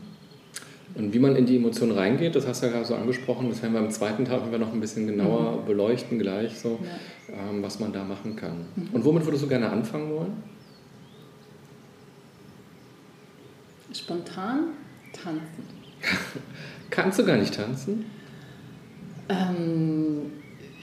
Und 0.94 1.14
wie 1.14 1.18
man 1.18 1.36
in 1.36 1.46
die 1.46 1.56
Emotionen 1.56 1.92
reingeht, 1.92 2.34
das 2.34 2.46
hast 2.46 2.62
du 2.62 2.66
ja 2.66 2.72
gerade 2.72 2.84
so 2.84 2.94
angesprochen, 2.94 3.48
das 3.48 3.62
werden 3.62 3.74
wir 3.74 3.80
im 3.80 3.90
zweiten 3.90 4.28
wenn 4.28 4.50
wir 4.50 4.58
noch 4.58 4.72
ein 4.72 4.80
bisschen 4.80 5.06
genauer 5.06 5.62
beleuchten 5.64 6.18
gleich, 6.18 6.58
so, 6.58 6.78
Ja. 7.28 7.50
ähm, 7.50 7.62
was 7.62 7.78
man 7.78 7.92
da 7.92 8.02
machen 8.04 8.34
kann. 8.36 8.66
Und 8.92 9.04
womit 9.04 9.24
würdest 9.24 9.44
du 9.44 9.48
gerne 9.48 9.70
anfangen 9.70 10.10
wollen? 10.10 10.32
Spontan 13.92 14.68
tanzen. 15.12 15.64
Kannst 16.90 17.18
du 17.18 17.24
gar 17.24 17.36
nicht 17.36 17.54
tanzen? 17.54 18.06
Ähm, 19.28 20.32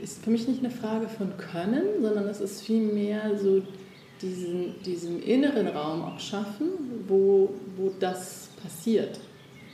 ist 0.01 0.23
für 0.23 0.29
mich 0.29 0.47
nicht 0.47 0.59
eine 0.59 0.71
Frage 0.71 1.07
von 1.09 1.33
Können, 1.37 2.01
sondern 2.01 2.27
es 2.27 2.39
ist 2.39 2.61
vielmehr 2.61 3.37
so 3.37 3.61
diesen, 4.21 4.81
diesen 4.85 5.21
inneren 5.21 5.67
Raum 5.67 6.01
auch 6.01 6.19
schaffen, 6.19 6.67
wo, 7.07 7.53
wo 7.75 7.91
das 7.99 8.49
passiert 8.61 9.19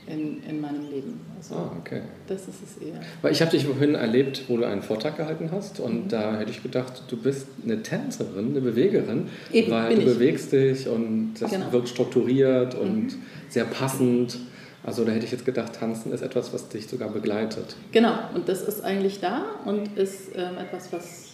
in, 0.06 0.42
in 0.48 0.60
meinem 0.60 0.82
Leben. 0.90 1.20
Also 1.36 1.54
Ah, 1.54 1.72
okay. 1.78 2.02
das 2.26 2.42
ist 2.42 2.56
es 2.62 2.82
eher. 2.86 3.00
Weil 3.22 3.32
ich 3.32 3.40
habe 3.40 3.50
dich 3.50 3.64
vorhin 3.66 3.94
erlebt, 3.94 4.44
wo 4.48 4.56
du 4.56 4.64
einen 4.64 4.82
Vortrag 4.82 5.16
gehalten 5.16 5.50
hast 5.52 5.80
und 5.80 6.08
da 6.12 6.38
hätte 6.38 6.50
ich 6.50 6.62
gedacht, 6.62 7.04
du 7.08 7.16
bist 7.16 7.46
eine 7.64 7.82
Tänzerin, 7.82 8.50
eine 8.50 8.60
Bewegerin, 8.60 9.28
Eben, 9.52 9.70
weil 9.70 9.94
du 9.94 10.00
ich. 10.02 10.06
bewegst 10.06 10.52
dich 10.52 10.88
und 10.88 11.34
das 11.40 11.50
Genau. 11.50 11.72
wirkt 11.72 11.88
strukturiert 11.88 12.74
und 12.74 13.16
sehr 13.48 13.64
passend. 13.64 14.38
Also 14.82 15.04
da 15.04 15.12
hätte 15.12 15.24
ich 15.24 15.32
jetzt 15.32 15.46
gedacht, 15.46 15.74
Tanzen 15.80 16.12
ist 16.12 16.20
etwas, 16.20 16.52
was 16.52 16.68
dich 16.68 16.86
sogar 16.86 17.08
begleitet. 17.08 17.76
Genau, 17.92 18.14
und 18.34 18.48
das 18.48 18.60
ist 18.62 18.84
eigentlich 18.84 19.20
da 19.20 19.44
und 19.64 19.96
ist 19.96 20.28
ähm, 20.36 20.58
etwas, 20.60 20.92
was 20.92 21.30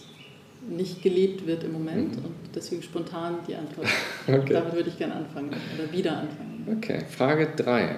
nicht 0.69 1.01
gelebt 1.01 1.47
wird 1.47 1.63
im 1.63 1.73
Moment 1.73 2.17
mhm. 2.17 2.25
und 2.25 2.33
deswegen 2.55 2.81
spontan 2.83 3.35
die 3.47 3.55
Antwort. 3.55 3.87
Okay. 4.27 4.53
Damit 4.53 4.73
würde 4.75 4.87
ich 4.89 4.97
gerne 4.99 5.15
anfangen 5.15 5.49
oder 5.49 5.91
wieder 5.91 6.11
anfangen. 6.11 6.77
Okay, 6.77 6.99
Frage 7.09 7.47
3. 7.57 7.95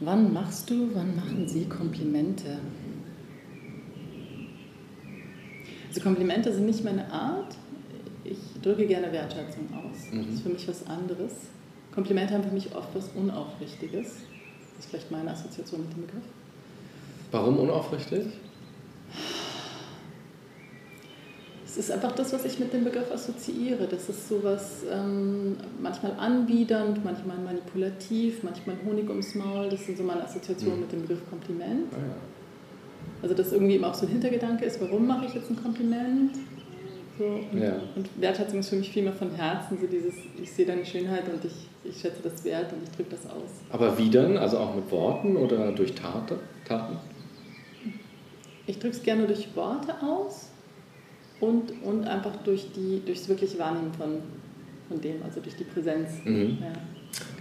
Wann 0.00 0.32
machst 0.32 0.68
du, 0.70 0.90
wann 0.94 1.14
machen 1.14 1.48
Sie 1.48 1.66
Komplimente? 1.66 2.58
Also 5.88 6.00
Komplimente 6.00 6.52
sind 6.52 6.66
nicht 6.66 6.82
meine 6.82 7.10
Art. 7.12 7.54
Ich 8.24 8.38
drücke 8.62 8.86
gerne 8.86 9.12
Wertschätzung 9.12 9.68
aus. 9.72 10.10
Mhm. 10.10 10.24
Das 10.24 10.34
ist 10.34 10.42
für 10.42 10.48
mich 10.48 10.66
was 10.66 10.86
anderes. 10.86 11.32
Komplimente 11.94 12.34
haben 12.34 12.42
für 12.42 12.54
mich 12.54 12.74
oft 12.74 12.88
was 12.94 13.08
Unaufrichtiges. 13.14 14.06
Das 14.06 14.84
ist 14.84 14.90
vielleicht 14.90 15.10
meine 15.12 15.30
Assoziation 15.30 15.82
mit 15.82 15.92
dem 15.92 16.06
Begriff. 16.06 16.24
Warum 17.30 17.58
unaufrichtig? 17.58 18.26
Es 21.76 21.78
ist 21.78 21.90
einfach 21.90 22.12
das, 22.12 22.32
was 22.32 22.44
ich 22.44 22.60
mit 22.60 22.72
dem 22.72 22.84
Begriff 22.84 23.10
assoziiere. 23.10 23.88
Das 23.90 24.08
ist 24.08 24.28
sowas 24.28 24.84
ähm, 24.88 25.56
manchmal 25.82 26.12
anbiedernd, 26.12 27.04
manchmal 27.04 27.36
manipulativ, 27.38 28.44
manchmal 28.44 28.76
Honig 28.86 29.08
ums 29.08 29.34
Maul. 29.34 29.68
Das 29.68 29.84
sind 29.84 29.98
so 29.98 30.04
meine 30.04 30.22
Assoziationen 30.22 30.76
mhm. 30.76 30.80
mit 30.82 30.92
dem 30.92 31.00
Begriff 31.02 31.28
Kompliment. 31.28 31.92
Ah, 31.92 31.96
ja. 31.96 32.14
Also 33.22 33.34
dass 33.34 33.50
irgendwie 33.50 33.74
immer 33.74 33.88
auch 33.88 33.94
so 33.94 34.06
ein 34.06 34.12
Hintergedanke 34.12 34.64
ist, 34.64 34.80
warum 34.80 35.04
mache 35.04 35.26
ich 35.26 35.34
jetzt 35.34 35.50
ein 35.50 35.60
Kompliment? 35.60 36.36
So, 37.18 37.24
und, 37.24 37.60
ja. 37.60 37.74
und, 37.96 38.08
Wertschätzung 38.20 38.60
ist 38.60 38.68
für 38.68 38.76
mich 38.76 38.90
viel 38.90 39.02
mehr 39.02 39.12
von 39.12 39.32
Herzen, 39.32 39.76
so 39.80 39.88
dieses, 39.88 40.14
ich 40.40 40.52
sehe 40.52 40.66
deine 40.66 40.86
Schönheit 40.86 41.24
und 41.28 41.44
ich, 41.44 41.68
ich 41.82 42.00
schätze 42.00 42.20
das 42.22 42.44
wert 42.44 42.72
und 42.72 42.84
ich 42.84 42.90
drücke 42.90 43.10
das 43.10 43.26
aus. 43.26 43.50
Aber 43.70 43.98
wie 43.98 44.10
dann? 44.10 44.36
Also 44.36 44.58
auch 44.58 44.76
mit 44.76 44.88
Worten 44.92 45.36
oder 45.36 45.72
durch 45.72 45.92
Taten? 45.94 46.36
Ich 48.68 48.78
drücke 48.78 48.94
es 48.94 49.02
gerne 49.02 49.26
durch 49.26 49.48
Worte 49.56 49.94
aus 50.00 50.53
und, 51.40 51.72
und 51.82 52.04
einfach 52.04 52.36
durch 52.44 52.66
die, 52.74 53.02
durchs 53.04 53.28
wirkliche 53.28 53.58
Wahrnehmen 53.58 53.92
von, 53.92 54.18
von 54.88 55.00
dem, 55.00 55.22
also 55.22 55.40
durch 55.40 55.56
die 55.56 55.64
Präsenz. 55.64 56.10
Mhm. 56.24 56.58
Ja. 56.60 56.72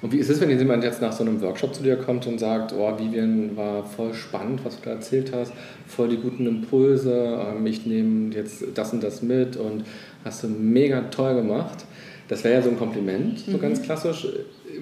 Und 0.01 0.11
wie 0.11 0.17
ist 0.17 0.29
es, 0.29 0.39
wenn 0.41 0.49
jemand 0.49 0.83
jetzt 0.83 1.01
nach 1.01 1.13
so 1.13 1.23
einem 1.23 1.41
Workshop 1.41 1.73
zu 1.73 1.83
dir 1.83 1.95
kommt 1.95 2.27
und 2.27 2.39
sagt, 2.39 2.73
oh, 2.73 2.99
Vivian, 2.99 3.55
war 3.55 3.83
voll 3.83 4.13
spannend, 4.13 4.63
was 4.63 4.77
du 4.77 4.85
da 4.85 4.91
erzählt 4.91 5.31
hast, 5.33 5.53
voll 5.87 6.09
die 6.09 6.17
guten 6.17 6.45
Impulse, 6.45 7.39
ähm, 7.55 7.65
ich 7.65 7.85
nehme 7.85 8.33
jetzt 8.33 8.63
das 8.75 8.93
und 8.93 9.03
das 9.03 9.21
mit 9.21 9.55
und 9.55 9.83
hast 10.23 10.43
du 10.43 10.47
mega 10.47 11.01
toll 11.09 11.35
gemacht. 11.35 11.85
Das 12.27 12.43
wäre 12.43 12.55
ja 12.55 12.61
so 12.61 12.69
ein 12.69 12.77
Kompliment, 12.77 13.39
so 13.39 13.57
mhm. 13.57 13.61
ganz 13.61 13.81
klassisch. 13.81 14.27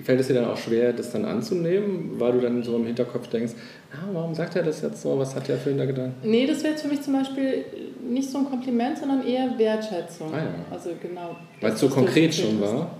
Fällt 0.03 0.19
es 0.19 0.27
dir 0.27 0.35
dann 0.35 0.45
auch 0.45 0.57
schwer, 0.57 0.93
das 0.93 1.11
dann 1.11 1.25
anzunehmen, 1.25 2.11
weil 2.17 2.33
du 2.33 2.39
dann 2.39 2.63
so 2.63 2.75
im 2.75 2.85
Hinterkopf 2.85 3.27
denkst, 3.27 3.53
ah, 3.93 4.07
warum 4.12 4.33
sagt 4.33 4.55
er 4.55 4.63
das 4.63 4.81
jetzt 4.81 5.01
so, 5.01 5.17
was 5.17 5.36
hat 5.36 5.50
er 5.50 5.57
für 5.57 5.71
ihn 5.71 5.77
gedacht? 5.77 6.12
Nee, 6.24 6.45
das 6.45 6.63
wäre 6.63 6.74
jetzt 6.74 6.81
für 6.81 6.88
mich 6.88 7.01
zum 7.01 7.13
Beispiel 7.13 7.65
nicht 8.07 8.29
so 8.29 8.39
ein 8.39 8.45
Kompliment, 8.45 8.98
sondern 8.98 9.25
eher 9.25 9.57
Wertschätzung. 9.57 10.33
Ah, 10.33 10.38
ja. 10.38 10.53
Also 10.69 10.91
genau. 11.01 11.36
Weil 11.60 11.74
es 11.74 11.79
so 11.79 11.89
konkret 11.89 12.33
schon 12.33 12.60
war? 12.62 12.91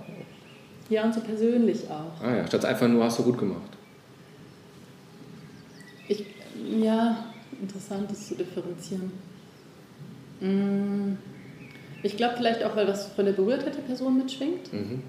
Ja, 0.88 1.04
und 1.04 1.14
so 1.14 1.20
persönlich 1.20 1.84
auch. 1.88 2.22
Ah 2.22 2.36
ja, 2.36 2.46
statt 2.46 2.64
einfach 2.64 2.88
nur 2.88 3.04
hast 3.04 3.18
du 3.18 3.22
gut 3.22 3.38
gemacht. 3.38 3.70
Ich, 6.08 6.26
ja, 6.80 7.24
interessant 7.60 8.10
das 8.10 8.28
zu 8.28 8.34
differenzieren. 8.34 9.12
Mm, 10.40 11.16
ich 12.02 12.16
glaube 12.16 12.34
vielleicht 12.36 12.62
auch, 12.64 12.76
weil 12.76 12.86
was 12.88 13.06
von 13.06 13.24
der 13.24 13.32
Berührtheit 13.32 13.74
der 13.76 13.82
Person 13.82 14.18
mitschwingt. 14.18 14.72
Mhm. 14.72 15.02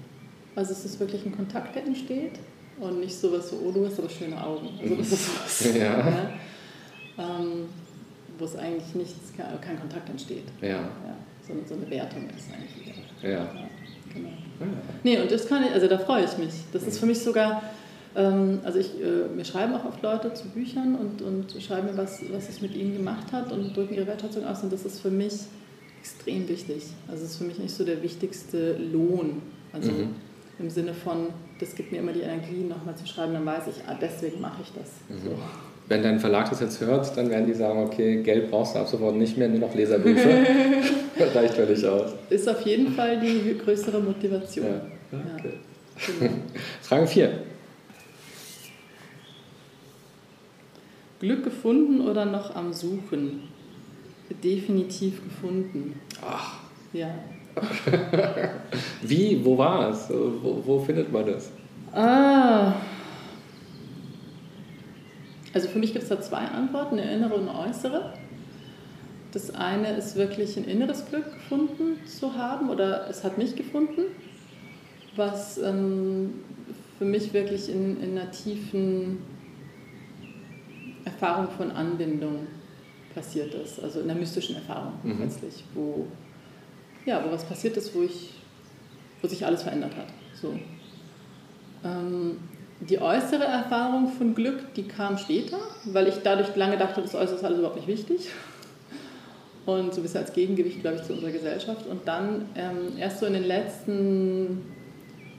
Also 0.56 0.72
es 0.72 0.84
ist 0.84 1.00
wirklich 1.00 1.26
ein 1.26 1.34
Kontakt, 1.36 1.74
der 1.74 1.84
entsteht 1.84 2.38
und 2.80 3.00
nicht 3.00 3.14
sowas 3.14 3.50
so, 3.50 3.56
oh, 3.64 3.70
du 3.70 3.86
hast 3.86 3.98
aber 3.98 4.08
schöne 4.08 4.42
Augen. 4.42 4.68
Also 4.82 4.94
das 4.96 5.12
ist 5.12 5.26
sowas. 5.62 5.76
Ja. 5.76 5.98
ja 5.98 6.30
ähm, 7.18 7.68
wo 8.38 8.44
es 8.44 8.56
eigentlich 8.56 8.94
nichts, 8.94 9.32
kein 9.36 9.78
Kontakt 9.78 10.08
entsteht. 10.08 10.44
Ja. 10.60 10.68
ja 10.68 10.88
so, 11.46 11.54
so 11.66 11.74
eine 11.74 11.88
Wertung 11.90 12.28
ist 12.36 12.48
eigentlich. 12.52 12.94
Ja. 13.22 13.30
ja 13.30 13.48
genau. 14.12 14.28
Ja. 14.28 14.66
Nee, 15.02 15.20
und 15.20 15.30
das 15.30 15.46
kann 15.48 15.64
ich, 15.64 15.72
also 15.72 15.86
da 15.86 15.98
freue 15.98 16.24
ich 16.24 16.36
mich. 16.38 16.52
Das 16.72 16.82
ist 16.84 16.98
für 16.98 17.06
mich 17.06 17.20
sogar, 17.20 17.62
ähm, 18.16 18.60
also 18.64 18.78
ich, 18.78 19.00
äh, 19.00 19.28
mir 19.34 19.44
schreiben 19.44 19.74
auch 19.74 19.84
oft 19.84 20.02
Leute 20.02 20.34
zu 20.34 20.48
Büchern 20.48 20.96
und, 20.96 21.22
und 21.22 21.62
schreiben 21.62 21.88
mir, 21.88 21.96
was, 21.96 22.22
was 22.32 22.48
es 22.48 22.60
mit 22.60 22.74
ihnen 22.74 22.96
gemacht 22.96 23.32
hat 23.32 23.52
und 23.52 23.76
drücken 23.76 23.94
ihre 23.94 24.06
Wertschätzung 24.06 24.44
aus 24.44 24.62
und 24.62 24.72
das 24.72 24.84
ist 24.84 25.00
für 25.00 25.10
mich 25.10 25.34
extrem 26.00 26.48
wichtig. 26.48 26.82
Also 27.08 27.24
es 27.24 27.32
ist 27.32 27.36
für 27.38 27.44
mich 27.44 27.58
nicht 27.58 27.74
so 27.74 27.84
der 27.84 28.02
wichtigste 28.02 28.76
Lohn. 28.76 29.42
Also 29.72 29.90
mhm. 29.90 30.14
im 30.58 30.70
Sinne 30.70 30.92
von, 30.92 31.28
das 31.64 31.74
gibt 31.74 31.92
mir 31.92 31.98
immer 31.98 32.12
die 32.12 32.20
Energie, 32.20 32.64
nochmal 32.68 32.96
zu 32.96 33.06
schreiben, 33.06 33.34
dann 33.34 33.46
weiß 33.46 33.64
ich, 33.68 33.82
ah, 33.86 33.96
deswegen 34.00 34.40
mache 34.40 34.62
ich 34.62 34.72
das. 34.72 34.90
Mhm. 35.08 35.30
So 35.30 35.36
wenn 35.88 36.02
dein 36.02 36.18
Verlag 36.18 36.48
das 36.48 36.60
jetzt 36.60 36.80
hört, 36.80 37.16
dann 37.16 37.30
werden 37.30 37.46
die 37.46 37.54
sagen, 37.54 37.80
okay, 37.80 38.22
Geld 38.22 38.50
brauchst 38.50 38.74
du 38.74 38.78
ab 38.78 38.88
sofort 38.88 39.16
nicht 39.16 39.36
mehr, 39.36 39.48
nur 39.48 39.60
noch 39.60 39.74
Leserbriefe. 39.74 40.28
Reicht 41.34 41.54
völlig 41.54 41.86
aus. 41.86 42.12
Ist 42.30 42.48
auf 42.48 42.62
jeden 42.62 42.94
Fall 42.94 43.20
die 43.20 43.56
größere 43.58 44.00
Motivation. 44.00 44.66
Ja. 44.66 45.18
Okay. 45.36 45.52
Ja. 45.52 46.26
Genau. 46.26 46.32
Frage 46.82 47.06
4. 47.06 47.32
Glück 51.20 51.44
gefunden 51.44 52.00
oder 52.00 52.24
noch 52.24 52.54
am 52.56 52.72
Suchen? 52.72 53.42
Definitiv 54.42 55.22
gefunden. 55.22 56.00
Ach. 56.26 56.60
Ja. 56.92 57.14
Wie? 59.02 59.44
Wo 59.44 59.56
war 59.56 59.90
es? 59.90 60.08
Wo, 60.10 60.62
wo 60.64 60.78
findet 60.80 61.12
man 61.12 61.26
das? 61.26 61.50
Ah. 61.92 62.74
Also 65.52 65.68
für 65.68 65.78
mich 65.78 65.92
gibt 65.92 66.02
es 66.02 66.08
da 66.08 66.20
zwei 66.20 66.38
Antworten, 66.38 66.98
eine 66.98 67.12
innere 67.12 67.34
und 67.34 67.48
eine 67.48 67.68
äußere. 67.68 68.12
Das 69.32 69.54
eine 69.54 69.96
ist 69.96 70.16
wirklich 70.16 70.56
ein 70.56 70.64
inneres 70.64 71.06
Glück 71.06 71.32
gefunden 71.32 72.04
zu 72.06 72.34
haben 72.34 72.70
oder 72.70 73.08
es 73.08 73.24
hat 73.24 73.38
mich 73.38 73.54
gefunden, 73.56 74.02
was 75.16 75.58
ähm, 75.58 76.34
für 76.98 77.04
mich 77.04 77.32
wirklich 77.32 77.68
in, 77.68 78.00
in 78.00 78.18
einer 78.18 78.30
tiefen 78.30 79.18
Erfahrung 81.04 81.48
von 81.50 81.70
Anbindung 81.70 82.46
passiert 83.14 83.54
ist, 83.54 83.82
also 83.82 84.00
in 84.00 84.10
einer 84.10 84.18
mystischen 84.18 84.56
Erfahrung 84.56 84.94
mhm. 85.02 85.20
letztlich, 85.20 85.64
wo, 85.74 86.06
ja, 87.06 87.22
wo 87.24 87.30
was 87.30 87.44
passiert 87.44 87.76
ist, 87.76 87.94
wo, 87.94 88.02
ich, 88.02 88.34
wo 89.20 89.28
sich 89.28 89.44
alles 89.44 89.62
verändert 89.62 89.96
hat. 89.96 90.06
So. 90.40 90.58
Ähm, 91.84 92.38
die 92.80 92.98
äußere 92.98 93.44
Erfahrung 93.44 94.08
von 94.08 94.34
Glück, 94.34 94.74
die 94.74 94.88
kam 94.88 95.16
später, 95.16 95.58
weil 95.84 96.08
ich 96.08 96.16
dadurch 96.22 96.54
lange 96.56 96.76
dachte, 96.76 97.00
das 97.02 97.14
Äußere 97.14 97.36
ist 97.36 97.44
alles 97.44 97.58
überhaupt 97.58 97.76
nicht 97.76 97.88
wichtig. 97.88 98.28
Und 99.66 99.94
so 99.94 100.00
ein 100.00 100.02
bisschen 100.02 100.20
als 100.20 100.32
Gegengewicht, 100.32 100.80
glaube 100.82 100.96
ich, 100.96 101.04
zu 101.04 101.14
unserer 101.14 101.30
Gesellschaft. 101.30 101.86
Und 101.86 102.06
dann 102.06 102.46
ähm, 102.54 102.98
erst 102.98 103.20
so 103.20 103.26
in 103.26 103.32
den 103.32 103.44
letzten, 103.44 104.62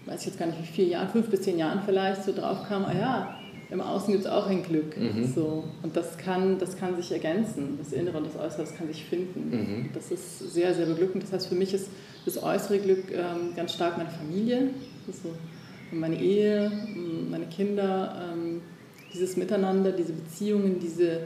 weiß 0.08 0.22
ich 0.22 0.28
jetzt 0.28 0.40
gar 0.40 0.48
nicht 0.48 0.60
wie 0.60 0.66
vier 0.66 0.86
Jahren, 0.86 1.10
fünf 1.10 1.30
bis 1.30 1.44
zehn 1.44 1.60
Jahren 1.60 1.82
vielleicht, 1.86 2.24
so 2.24 2.34
drauf 2.34 2.68
kam, 2.68 2.86
ah 2.86 2.94
ja, 2.94 3.36
im 3.76 3.82
Außen 3.82 4.12
gibt 4.14 4.26
es 4.26 4.32
auch 4.32 4.48
ein 4.48 4.64
Glück. 4.64 4.98
Mhm. 4.98 5.26
So. 5.26 5.66
Und 5.84 5.96
das 5.96 6.18
kann, 6.18 6.58
das 6.58 6.78
kann 6.78 6.96
sich 6.96 7.12
ergänzen. 7.12 7.78
Das 7.78 7.92
Innere 7.92 8.18
und 8.18 8.26
das 8.26 8.36
Äußere, 8.36 8.62
das 8.62 8.76
kann 8.76 8.88
sich 8.88 9.04
finden. 9.04 9.50
Mhm. 9.52 9.90
Das 9.94 10.12
ist 10.12 10.40
sehr, 10.54 10.74
sehr 10.74 10.86
beglückend. 10.86 11.24
Das 11.24 11.34
heißt, 11.34 11.48
für 11.48 11.56
mich 11.56 11.74
ist 11.74 11.90
das 12.26 12.42
äußere 12.42 12.80
Glück 12.80 13.12
ähm, 13.12 13.54
ganz 13.56 13.74
stark 13.74 13.98
meine 13.98 14.10
Familie. 14.10 14.70
So 15.08 15.30
meine 15.92 16.20
Ehe, 16.20 16.72
meine 17.30 17.46
Kinder, 17.46 18.34
ähm, 18.34 18.62
dieses 19.14 19.38
Miteinander, 19.38 19.92
diese 19.92 20.14
Beziehungen, 20.14 20.80
diese 20.80 21.20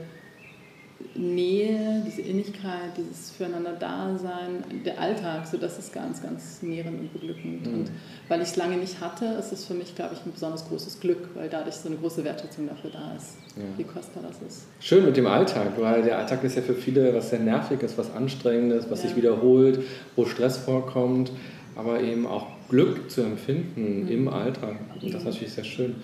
Nähe, 1.15 2.03
diese 2.05 2.21
Innigkeit, 2.21 2.91
dieses 2.97 3.31
Füreinander-Dasein, 3.31 4.83
der 4.85 4.99
Alltag, 4.99 5.47
so 5.47 5.57
das 5.57 5.79
ist 5.79 5.93
ganz, 5.93 6.21
ganz 6.21 6.61
nährend 6.61 6.99
und 6.99 7.13
beglückend. 7.13 7.67
Mhm. 7.67 7.73
Und 7.73 7.91
weil 8.27 8.41
ich 8.41 8.49
es 8.49 8.55
lange 8.55 8.77
nicht 8.77 8.99
hatte, 8.99 9.25
ist 9.39 9.51
es 9.51 9.65
für 9.65 9.73
mich, 9.73 9.95
glaube 9.95 10.15
ich, 10.15 10.25
ein 10.25 10.31
besonders 10.31 10.67
großes 10.67 10.99
Glück, 10.99 11.29
weil 11.35 11.49
dadurch 11.49 11.75
so 11.75 11.89
eine 11.89 11.97
große 11.97 12.23
Wertschätzung 12.23 12.67
dafür 12.67 12.89
da 12.91 13.15
ist, 13.15 13.37
ja. 13.55 13.63
wie 13.77 13.83
kostbar 13.83 14.23
das 14.27 14.41
ist. 14.47 14.67
Schön 14.79 15.05
mit 15.05 15.17
dem 15.17 15.27
Alltag, 15.27 15.73
weil 15.77 16.03
der 16.03 16.17
Alltag 16.17 16.43
ist 16.43 16.55
ja 16.55 16.61
für 16.61 16.75
viele 16.75 17.13
was 17.13 17.29
sehr 17.29 17.39
nerviges, 17.39 17.97
was 17.97 18.11
anstrengendes, 18.11 18.89
was 18.89 19.01
ja. 19.01 19.07
sich 19.07 19.17
wiederholt, 19.17 19.81
wo 20.15 20.25
Stress 20.25 20.57
vorkommt, 20.57 21.31
aber 21.75 22.01
eben 22.01 22.27
auch 22.27 22.47
Glück 22.69 23.09
zu 23.09 23.21
empfinden 23.21 24.03
mhm. 24.03 24.07
im 24.07 24.27
Alltag. 24.27 24.79
Und 25.01 25.13
das 25.13 25.21
ist 25.21 25.25
natürlich 25.25 25.53
sehr 25.53 25.63
schön. 25.63 25.95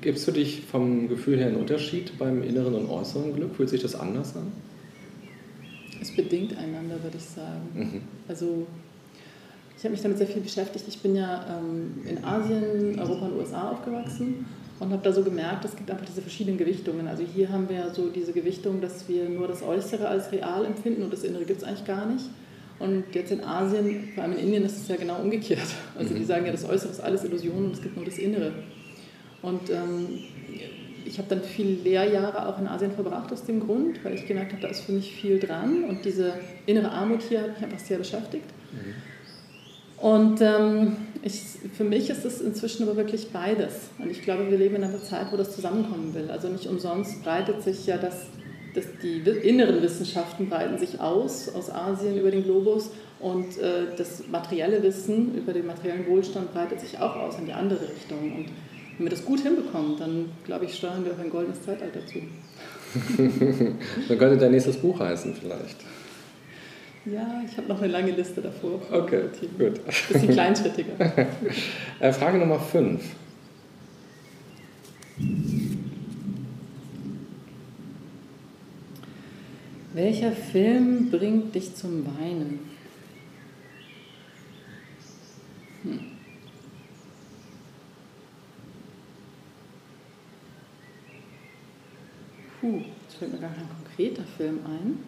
Gibt 0.00 0.18
es 0.18 0.24
für 0.24 0.32
dich 0.32 0.62
vom 0.62 1.08
Gefühl 1.08 1.38
her 1.38 1.48
einen 1.48 1.56
Unterschied 1.56 2.16
beim 2.18 2.42
inneren 2.42 2.74
und 2.74 2.88
äußeren 2.88 3.34
Glück? 3.34 3.54
Fühlt 3.56 3.70
sich 3.70 3.82
das 3.82 3.94
anders 3.94 4.36
an? 4.36 4.52
Es 6.00 6.14
bedingt 6.14 6.56
einander, 6.56 7.02
würde 7.02 7.16
ich 7.16 7.24
sagen. 7.24 7.68
Mhm. 7.74 8.00
Also 8.28 8.66
ich 9.76 9.84
habe 9.84 9.92
mich 9.92 10.02
damit 10.02 10.18
sehr 10.18 10.26
viel 10.26 10.42
beschäftigt. 10.42 10.84
Ich 10.88 11.00
bin 11.00 11.16
ja 11.16 11.44
ähm, 11.58 12.06
in 12.08 12.24
Asien, 12.24 12.98
Europa 12.98 13.26
und 13.26 13.38
USA 13.38 13.70
aufgewachsen 13.70 14.46
und 14.80 14.90
habe 14.90 15.02
da 15.02 15.12
so 15.12 15.22
gemerkt, 15.22 15.64
es 15.64 15.76
gibt 15.76 15.90
einfach 15.90 16.06
diese 16.06 16.22
verschiedenen 16.22 16.58
Gewichtungen. 16.58 17.06
Also 17.06 17.22
hier 17.22 17.50
haben 17.50 17.68
wir 17.68 17.92
so 17.94 18.08
diese 18.08 18.32
Gewichtung, 18.32 18.80
dass 18.80 19.08
wir 19.08 19.28
nur 19.28 19.46
das 19.46 19.62
Äußere 19.62 20.08
als 20.08 20.32
real 20.32 20.64
empfinden 20.64 21.02
und 21.02 21.12
das 21.12 21.22
Innere 21.22 21.44
gibt 21.44 21.62
es 21.62 21.68
eigentlich 21.68 21.84
gar 21.84 22.06
nicht. 22.06 22.24
Und 22.78 23.04
jetzt 23.12 23.30
in 23.30 23.42
Asien, 23.42 24.08
vor 24.14 24.24
allem 24.24 24.32
in 24.32 24.38
Indien, 24.40 24.64
ist 24.64 24.76
es 24.76 24.88
ja 24.88 24.96
genau 24.96 25.20
umgekehrt. 25.20 25.60
Also 25.96 26.12
mhm. 26.12 26.18
die 26.18 26.24
sagen 26.24 26.46
ja, 26.46 26.52
das 26.52 26.64
Äußere 26.64 26.90
ist 26.90 27.00
alles 27.00 27.24
Illusion 27.24 27.66
und 27.66 27.74
es 27.74 27.82
gibt 27.82 27.96
nur 27.96 28.04
das 28.04 28.18
Innere. 28.18 28.52
Und 29.42 29.70
ähm, 29.70 30.08
ich 31.04 31.18
habe 31.18 31.28
dann 31.28 31.42
viele 31.42 31.82
Lehrjahre 31.82 32.48
auch 32.48 32.58
in 32.58 32.66
Asien 32.66 32.92
verbracht 32.92 33.32
aus 33.32 33.44
dem 33.44 33.60
Grund, 33.60 34.02
weil 34.04 34.14
ich 34.14 34.26
gemerkt 34.26 34.52
habe, 34.52 34.62
da 34.62 34.68
ist 34.68 34.80
für 34.80 34.92
mich 34.92 35.12
viel 35.12 35.38
dran 35.38 35.84
und 35.84 36.04
diese 36.04 36.32
innere 36.66 36.90
Armut 36.90 37.22
hier 37.22 37.42
hat 37.42 37.54
mich 37.54 37.62
einfach 37.64 37.78
sehr 37.78 37.98
beschäftigt. 37.98 38.46
Mhm. 38.72 38.94
Und 40.04 40.40
ähm, 40.42 40.96
ich, 41.22 41.40
für 41.72 41.84
mich 41.84 42.10
ist 42.10 42.24
es 42.24 42.40
inzwischen 42.40 42.82
aber 42.82 42.96
wirklich 42.96 43.30
beides. 43.30 43.88
Und 43.98 44.10
ich 44.10 44.22
glaube, 44.22 44.50
wir 44.50 44.58
leben 44.58 44.76
in 44.76 44.84
einer 44.84 45.02
Zeit, 45.02 45.32
wo 45.32 45.36
das 45.36 45.54
zusammenkommen 45.54 46.12
will. 46.14 46.30
Also 46.30 46.48
nicht 46.48 46.66
umsonst 46.66 47.22
breitet 47.22 47.62
sich 47.62 47.86
ja 47.86 47.96
das, 47.96 48.26
das 48.74 48.84
die 49.02 49.20
inneren 49.20 49.80
Wissenschaften 49.82 50.48
breiten 50.48 50.78
sich 50.78 51.00
aus, 51.00 51.48
aus 51.54 51.70
Asien 51.70 52.18
über 52.18 52.30
den 52.30 52.44
Globus. 52.44 52.90
Und 53.20 53.56
äh, 53.58 53.86
das 53.96 54.24
materielle 54.30 54.82
Wissen 54.82 55.34
über 55.34 55.52
den 55.52 55.66
materiellen 55.66 56.06
Wohlstand 56.08 56.52
breitet 56.52 56.80
sich 56.80 56.98
auch 56.98 57.16
aus 57.16 57.38
in 57.38 57.46
die 57.46 57.52
andere 57.52 57.80
Richtung. 57.80 58.18
Und 58.18 58.46
wenn 58.98 59.06
wir 59.06 59.10
das 59.10 59.24
gut 59.24 59.40
hinbekommen, 59.40 59.96
dann 59.98 60.26
glaube 60.44 60.66
ich, 60.66 60.74
steuern 60.74 61.04
wir 61.04 61.12
auf 61.12 61.20
ein 61.20 61.30
goldenes 61.30 61.62
Zeitalter 61.62 62.00
zu. 62.06 62.20
dann 64.08 64.18
könnte 64.18 64.36
dein 64.36 64.50
nächstes 64.50 64.76
Buch 64.76 65.00
heißen 65.00 65.34
vielleicht. 65.34 65.76
Ja, 67.06 67.42
ich 67.48 67.56
habe 67.56 67.68
noch 67.68 67.82
eine 67.82 67.92
lange 67.92 68.12
Liste 68.12 68.40
davor. 68.40 68.80
Okay, 68.90 69.24
gut. 69.58 69.80
Bisschen 69.84 70.30
kleinschrittiger. 70.30 70.92
Äh, 72.00 72.12
Frage 72.12 72.38
Nummer 72.38 72.58
5. 72.58 73.00
Welcher 79.94 80.32
Film 80.32 81.08
bringt 81.08 81.54
dich 81.54 81.72
zum 81.76 82.04
Weinen? 82.04 82.58
Hm. 85.84 86.00
Puh, 92.60 92.82
jetzt 93.04 93.16
fällt 93.18 93.32
mir 93.34 93.38
gar 93.38 93.54
kein 93.54 93.68
konkreter 93.68 94.24
Film 94.36 94.58
ein. 94.66 94.98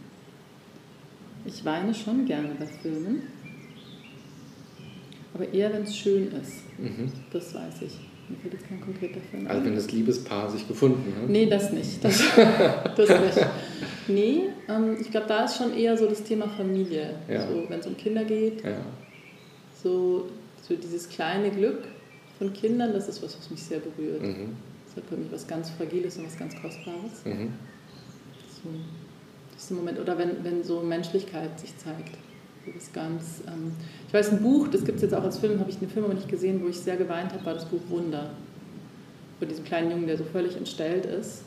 Ich 1.45 1.64
weine 1.64 1.93
schon 1.93 2.25
gerne 2.25 2.55
bei 2.57 2.66
Filmen, 2.66 3.23
aber 5.35 5.52
eher, 5.52 5.73
wenn 5.73 5.83
es 5.83 5.97
schön 5.97 6.31
ist. 6.31 6.62
Mhm. 6.78 7.11
Das 7.33 7.52
weiß 7.52 7.83
ich. 7.83 7.99
Mir 8.28 8.37
fällt 8.38 8.54
jetzt 8.54 8.68
kein 8.68 8.80
konkreter 8.80 9.21
Film 9.30 9.47
Also, 9.47 9.64
wenn 9.64 9.75
das 9.75 9.90
Liebespaar 9.92 10.50
sich 10.50 10.66
gefunden 10.66 11.14
hat? 11.21 11.28
Nee, 11.28 11.47
das 11.47 11.73
nicht. 11.73 12.04
Das, 12.04 12.18
das 12.97 13.09
nicht. 13.09 13.47
Nee, 14.09 14.42
ähm, 14.68 14.97
ich 15.00 15.11
glaube, 15.11 15.26
da 15.26 15.45
ist 15.45 15.56
schon 15.59 15.76
eher 15.76 15.97
so 15.97 16.06
das 16.06 16.23
Thema 16.23 16.49
Familie. 16.49 17.14
Ja. 17.28 17.47
So, 17.47 17.64
wenn 17.68 17.80
es 17.80 17.87
um 17.87 17.97
Kinder 17.97 18.25
geht. 18.25 18.64
Ja. 18.64 18.78
So, 19.83 20.28
so 20.62 20.75
dieses 20.75 21.09
kleine 21.09 21.50
Glück 21.50 21.85
von 22.38 22.52
Kindern, 22.52 22.92
das 22.92 23.09
ist 23.09 23.23
was, 23.23 23.38
was 23.38 23.50
mich 23.50 23.62
sehr 23.62 23.78
berührt. 23.78 24.23
Mhm. 24.23 24.56
Das 24.87 24.97
hat 24.97 25.04
für 25.09 25.16
mich 25.16 25.30
was 25.30 25.47
ganz 25.47 25.71
Fragiles 25.71 26.16
und 26.16 26.26
was 26.26 26.37
ganz 26.38 26.54
Kostbares. 26.61 27.25
Mhm. 27.25 27.52
So, 28.62 28.71
das 29.54 29.64
ist 29.64 29.71
ein 29.71 29.76
Moment, 29.76 30.00
oder 30.00 30.18
wenn, 30.18 30.42
wenn 30.42 30.64
so 30.64 30.80
Menschlichkeit 30.80 31.59
sich 31.61 31.76
zeigt. 31.78 32.16
Das 32.75 32.92
ganz, 32.92 33.42
ähm, 33.46 33.73
ich 34.08 34.14
weiß, 34.14 34.32
ein 34.32 34.42
Buch, 34.42 34.68
das 34.68 34.85
gibt 34.85 34.96
es 34.96 35.02
jetzt 35.02 35.14
auch 35.14 35.23
als 35.23 35.38
Film, 35.38 35.58
habe 35.61 35.70
ich 35.70 35.78
den 35.78 35.88
Film 35.88 36.04
aber 36.04 36.14
nicht 36.14 36.28
gesehen, 36.28 36.62
wo 36.62 36.68
ich 36.68 36.78
sehr 36.78 36.96
geweint 36.96 37.32
habe, 37.32 37.44
war 37.44 37.54
das 37.54 37.64
Buch 37.64 37.80
Wunder. 37.88 38.30
Von 39.38 39.49
diesem 39.49 39.64
kleinen 39.64 39.90
Jungen, 39.90 40.06
der 40.06 40.16
so 40.16 40.25
völlig 40.25 40.56
entstellt 40.56 41.06
ist 41.06 41.44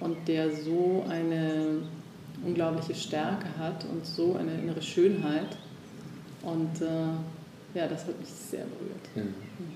und 0.00 0.16
der 0.28 0.50
so 0.50 1.04
eine 1.08 1.82
unglaubliche 2.44 2.94
Stärke 2.94 3.46
hat 3.58 3.84
und 3.84 4.06
so 4.06 4.36
eine 4.36 4.54
innere 4.54 4.80
Schönheit. 4.80 5.56
Und 6.42 6.80
äh, 6.80 7.78
ja, 7.78 7.86
das 7.86 8.06
hat 8.06 8.18
mich 8.18 8.28
sehr 8.28 8.64
berührt. 8.64 9.08
Ja. 9.14 9.22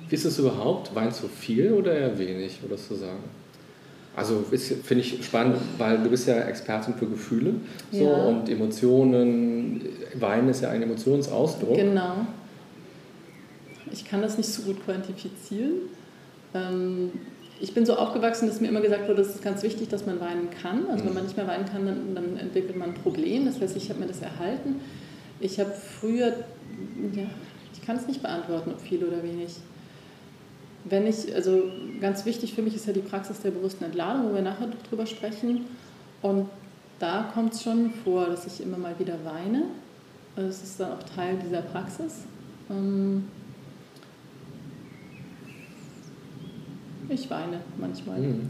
Wie 0.09 0.15
ist 0.15 0.25
es 0.25 0.39
überhaupt? 0.39 0.95
Weinst 0.95 1.23
du 1.23 1.29
viel 1.29 1.73
oder 1.73 1.93
eher 1.95 2.19
wenig, 2.19 2.61
würdest 2.63 2.91
du 2.91 2.95
sagen? 2.95 3.23
Also 4.17 4.45
finde 4.45 5.03
ich 5.03 5.25
spannend, 5.25 5.57
weil 5.77 5.99
du 5.99 6.09
bist 6.09 6.29
ja 6.29 6.37
Expertin 6.43 6.95
für 6.95 7.07
Gefühle 7.07 7.55
so, 7.91 8.05
ja. 8.05 8.25
und 8.25 8.49
Emotionen. 8.49 9.83
Weinen 10.15 10.49
ist 10.49 10.63
ja 10.63 10.71
ein 10.71 10.83
Emotionsausdruck. 10.83 11.75
Genau. 11.75 12.27
Ich 13.91 14.05
kann 14.05 14.23
das 14.23 14.37
nicht 14.37 14.49
so 14.49 14.63
gut 14.63 14.85
quantifizieren. 14.85 15.75
Ähm, 16.55 17.11
ich 17.61 17.75
bin 17.75 17.87
so 17.87 17.97
aufgewachsen, 17.97 18.47
dass 18.47 18.61
mir 18.61 18.69
immer 18.69 18.81
gesagt 18.81 19.09
wurde, 19.09 19.23
es 19.23 19.31
ist 19.31 19.43
ganz 19.43 19.63
wichtig, 19.63 19.89
dass 19.89 20.07
man 20.07 20.21
weinen 20.21 20.49
kann. 20.63 20.87
Also 20.89 21.05
wenn 21.05 21.11
mhm. 21.11 21.15
man 21.15 21.25
nicht 21.25 21.37
mehr 21.37 21.47
weinen 21.47 21.65
kann, 21.65 21.87
dann, 21.87 22.15
dann 22.15 22.37
entwickelt 22.37 22.77
man 22.77 22.91
ein 22.91 22.95
Problem. 22.95 23.47
Das 23.47 23.61
heißt, 23.61 23.77
ich 23.77 23.91
habe 23.91 24.01
mir 24.01 24.07
das 24.07 24.21
erhalten. 24.21 24.77
Ich 25.41 25.59
habe 25.59 25.73
früher, 25.73 26.29
ja, 27.13 27.27
ich 27.73 27.83
kann 27.85 27.97
es 27.97 28.07
nicht 28.07 28.23
beantworten, 28.23 28.71
ob 28.71 28.81
viel 28.81 29.03
oder 29.05 29.23
wenig 29.23 29.57
wenn 30.85 31.07
ich, 31.07 31.35
also 31.35 31.65
ganz 32.01 32.25
wichtig 32.27 32.55
für 32.55 32.63
mich 32.63 32.75
ist 32.75 32.87
ja 32.87 32.93
die 32.93 33.01
Praxis 33.01 33.41
der 33.41 33.51
bewussten 33.51 33.85
Entladung, 33.85 34.31
wo 34.31 34.35
wir 34.35 34.43
nachher 34.43 34.69
drüber 34.89 35.07
sprechen. 35.07 35.67
Und 36.23 36.49
da 36.99 37.31
kommt 37.35 37.55
es 37.55 37.63
schon 37.63 37.91
vor, 38.05 38.27
dass 38.27 38.47
ich 38.47 38.65
immer 38.65 38.77
mal 38.77 38.95
wieder 38.99 39.15
weine. 39.25 39.65
Das 40.37 40.63
ist 40.63 40.81
dann 40.81 40.93
auch 40.93 41.03
Teil 41.15 41.39
dieser 41.45 41.63
Praxis. 41.63 42.25
Ähm, 42.71 43.25
ich 47.09 47.31
weine 47.31 47.61
manchmal. 47.79 48.19
Mhm. 48.19 48.49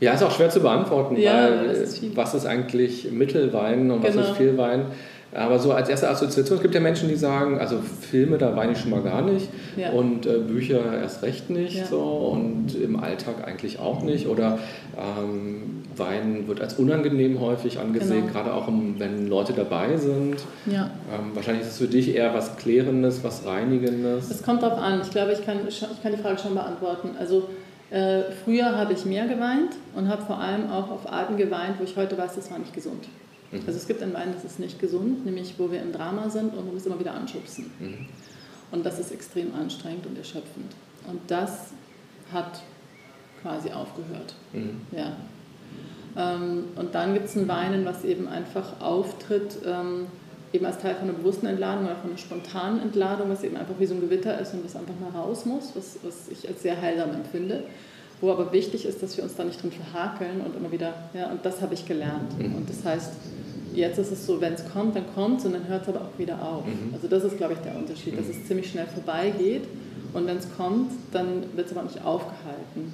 Ja, 0.00 0.14
ist 0.14 0.22
auch 0.22 0.34
schwer 0.34 0.50
zu 0.50 0.60
beantworten, 0.60 1.16
ja, 1.16 1.48
weil 1.48 1.66
ist 1.66 2.16
was 2.16 2.34
ist 2.34 2.44
eigentlich 2.44 3.12
Mittelwein 3.12 3.90
und 3.90 4.02
genau. 4.02 4.18
was 4.18 4.30
ist 4.30 4.36
viel 4.36 4.58
Wein? 4.58 4.86
Aber 5.34 5.58
so 5.58 5.72
als 5.72 5.88
erste 5.88 6.10
Assoziation, 6.10 6.56
es 6.56 6.62
gibt 6.62 6.74
ja 6.74 6.80
Menschen, 6.80 7.08
die 7.08 7.16
sagen, 7.16 7.58
also 7.58 7.78
Filme, 7.78 8.36
da 8.36 8.54
weine 8.54 8.72
ich 8.72 8.78
schon 8.78 8.90
mal 8.90 9.02
gar 9.02 9.22
nicht 9.22 9.48
ja. 9.76 9.90
und 9.90 10.26
äh, 10.26 10.38
Bücher 10.38 11.00
erst 11.00 11.22
recht 11.22 11.48
nicht 11.48 11.76
ja. 11.76 11.86
so 11.86 12.00
und 12.00 12.74
im 12.74 13.00
Alltag 13.00 13.46
eigentlich 13.46 13.78
auch 13.78 14.02
nicht. 14.02 14.26
Oder 14.28 14.58
ähm, 14.96 15.84
Weinen 15.96 16.48
wird 16.48 16.60
als 16.60 16.74
unangenehm 16.74 17.40
häufig 17.40 17.78
angesehen, 17.78 18.26
genau. 18.26 18.32
gerade 18.32 18.52
auch 18.52 18.68
um, 18.68 18.96
wenn 18.98 19.28
Leute 19.28 19.54
dabei 19.54 19.96
sind. 19.96 20.36
Ja. 20.66 20.90
Ähm, 21.12 21.30
wahrscheinlich 21.34 21.62
ist 21.62 21.72
es 21.72 21.78
für 21.78 21.86
dich 21.86 22.14
eher 22.14 22.34
was 22.34 22.56
Klärendes, 22.56 23.24
was 23.24 23.46
Reinigendes. 23.46 24.30
Es 24.30 24.42
kommt 24.42 24.62
darauf 24.62 24.78
an. 24.78 25.00
Ich 25.02 25.10
glaube, 25.10 25.32
ich 25.32 25.44
kann, 25.44 25.60
ich 25.66 25.80
kann 26.02 26.12
die 26.12 26.20
Frage 26.20 26.38
schon 26.38 26.54
beantworten. 26.54 27.10
Also 27.18 27.48
äh, 27.90 28.22
früher 28.44 28.76
habe 28.76 28.92
ich 28.92 29.04
mehr 29.06 29.26
geweint 29.26 29.72
und 29.94 30.08
habe 30.08 30.22
vor 30.22 30.38
allem 30.38 30.70
auch 30.70 30.90
auf 30.90 31.10
Arten 31.10 31.36
geweint, 31.36 31.76
wo 31.78 31.84
ich 31.84 31.96
heute 31.96 32.18
weiß, 32.18 32.34
das 32.34 32.50
war 32.50 32.58
nicht 32.58 32.74
gesund. 32.74 33.08
Mhm. 33.52 33.60
Also 33.66 33.78
es 33.78 33.86
gibt 33.86 34.02
einen 34.02 34.14
Wein, 34.14 34.32
das 34.34 34.44
ist 34.44 34.58
nicht 34.58 34.80
gesund, 34.80 35.24
nämlich 35.24 35.54
wo 35.58 35.70
wir 35.70 35.80
im 35.80 35.92
Drama 35.92 36.30
sind 36.30 36.54
und 36.54 36.66
wo 36.66 36.70
wir 36.70 36.78
es 36.78 36.86
immer 36.86 36.98
wieder 36.98 37.14
anschubsen. 37.14 37.70
Mhm. 37.78 38.06
Und 38.70 38.86
das 38.86 38.98
ist 38.98 39.12
extrem 39.12 39.54
anstrengend 39.54 40.06
und 40.06 40.16
erschöpfend. 40.16 40.72
Und 41.06 41.20
das 41.28 41.72
hat 42.32 42.60
quasi 43.42 43.70
aufgehört. 43.70 44.34
Mhm. 44.52 44.80
Ja. 44.92 45.16
Ähm, 46.16 46.64
und 46.76 46.94
dann 46.94 47.14
gibt 47.14 47.26
es 47.26 47.36
ein 47.36 47.48
Weinen, 47.48 47.84
was 47.84 48.04
eben 48.04 48.28
einfach 48.28 48.80
auftritt, 48.80 49.58
ähm, 49.66 50.06
eben 50.52 50.66
als 50.66 50.78
Teil 50.78 50.94
von 50.94 51.08
einer 51.08 51.18
bewussten 51.18 51.46
Entladung 51.46 51.86
oder 51.86 51.96
von 51.96 52.10
einer 52.10 52.18
spontanen 52.18 52.80
Entladung, 52.80 53.30
was 53.30 53.42
eben 53.42 53.56
einfach 53.56 53.74
wie 53.78 53.86
so 53.86 53.94
ein 53.94 54.00
Gewitter 54.00 54.38
ist 54.40 54.52
und 54.52 54.64
das 54.64 54.76
einfach 54.76 54.94
mal 55.00 55.18
raus 55.18 55.46
muss, 55.46 55.72
was, 55.74 55.98
was 56.02 56.28
ich 56.30 56.48
als 56.48 56.62
sehr 56.62 56.80
heilsam 56.80 57.10
empfinde. 57.14 57.64
Wo 58.22 58.30
aber 58.30 58.52
wichtig 58.52 58.86
ist, 58.86 59.02
dass 59.02 59.16
wir 59.16 59.24
uns 59.24 59.34
da 59.34 59.42
nicht 59.42 59.60
drin 59.60 59.72
verhakeln 59.72 60.40
und 60.40 60.56
immer 60.56 60.70
wieder, 60.70 60.94
ja, 61.12 61.30
und 61.30 61.44
das 61.44 61.60
habe 61.60 61.74
ich 61.74 61.84
gelernt. 61.84 62.38
Mhm. 62.38 62.54
Und 62.54 62.70
das 62.70 62.84
heißt, 62.84 63.12
jetzt 63.74 63.98
ist 63.98 64.12
es 64.12 64.24
so, 64.26 64.40
wenn 64.40 64.54
es 64.54 64.64
kommt, 64.72 64.94
dann 64.94 65.04
kommt 65.12 65.40
es 65.40 65.46
und 65.46 65.54
dann 65.54 65.66
hört 65.66 65.82
es 65.82 65.88
aber 65.88 66.02
auch 66.02 66.18
wieder 66.18 66.40
auf. 66.40 66.64
Mhm. 66.64 66.94
Also 66.94 67.08
das 67.08 67.24
ist, 67.24 67.36
glaube 67.36 67.54
ich, 67.54 67.58
der 67.58 67.76
Unterschied, 67.76 68.16
dass 68.16 68.26
mhm. 68.26 68.30
es 68.30 68.46
ziemlich 68.46 68.70
schnell 68.70 68.86
vorbeigeht 68.86 69.64
und 70.12 70.26
wenn 70.26 70.36
es 70.36 70.46
kommt, 70.56 70.92
dann 71.10 71.44
wird 71.56 71.66
es 71.66 71.76
aber 71.76 71.82
nicht 71.82 72.04
aufgehalten. 72.04 72.92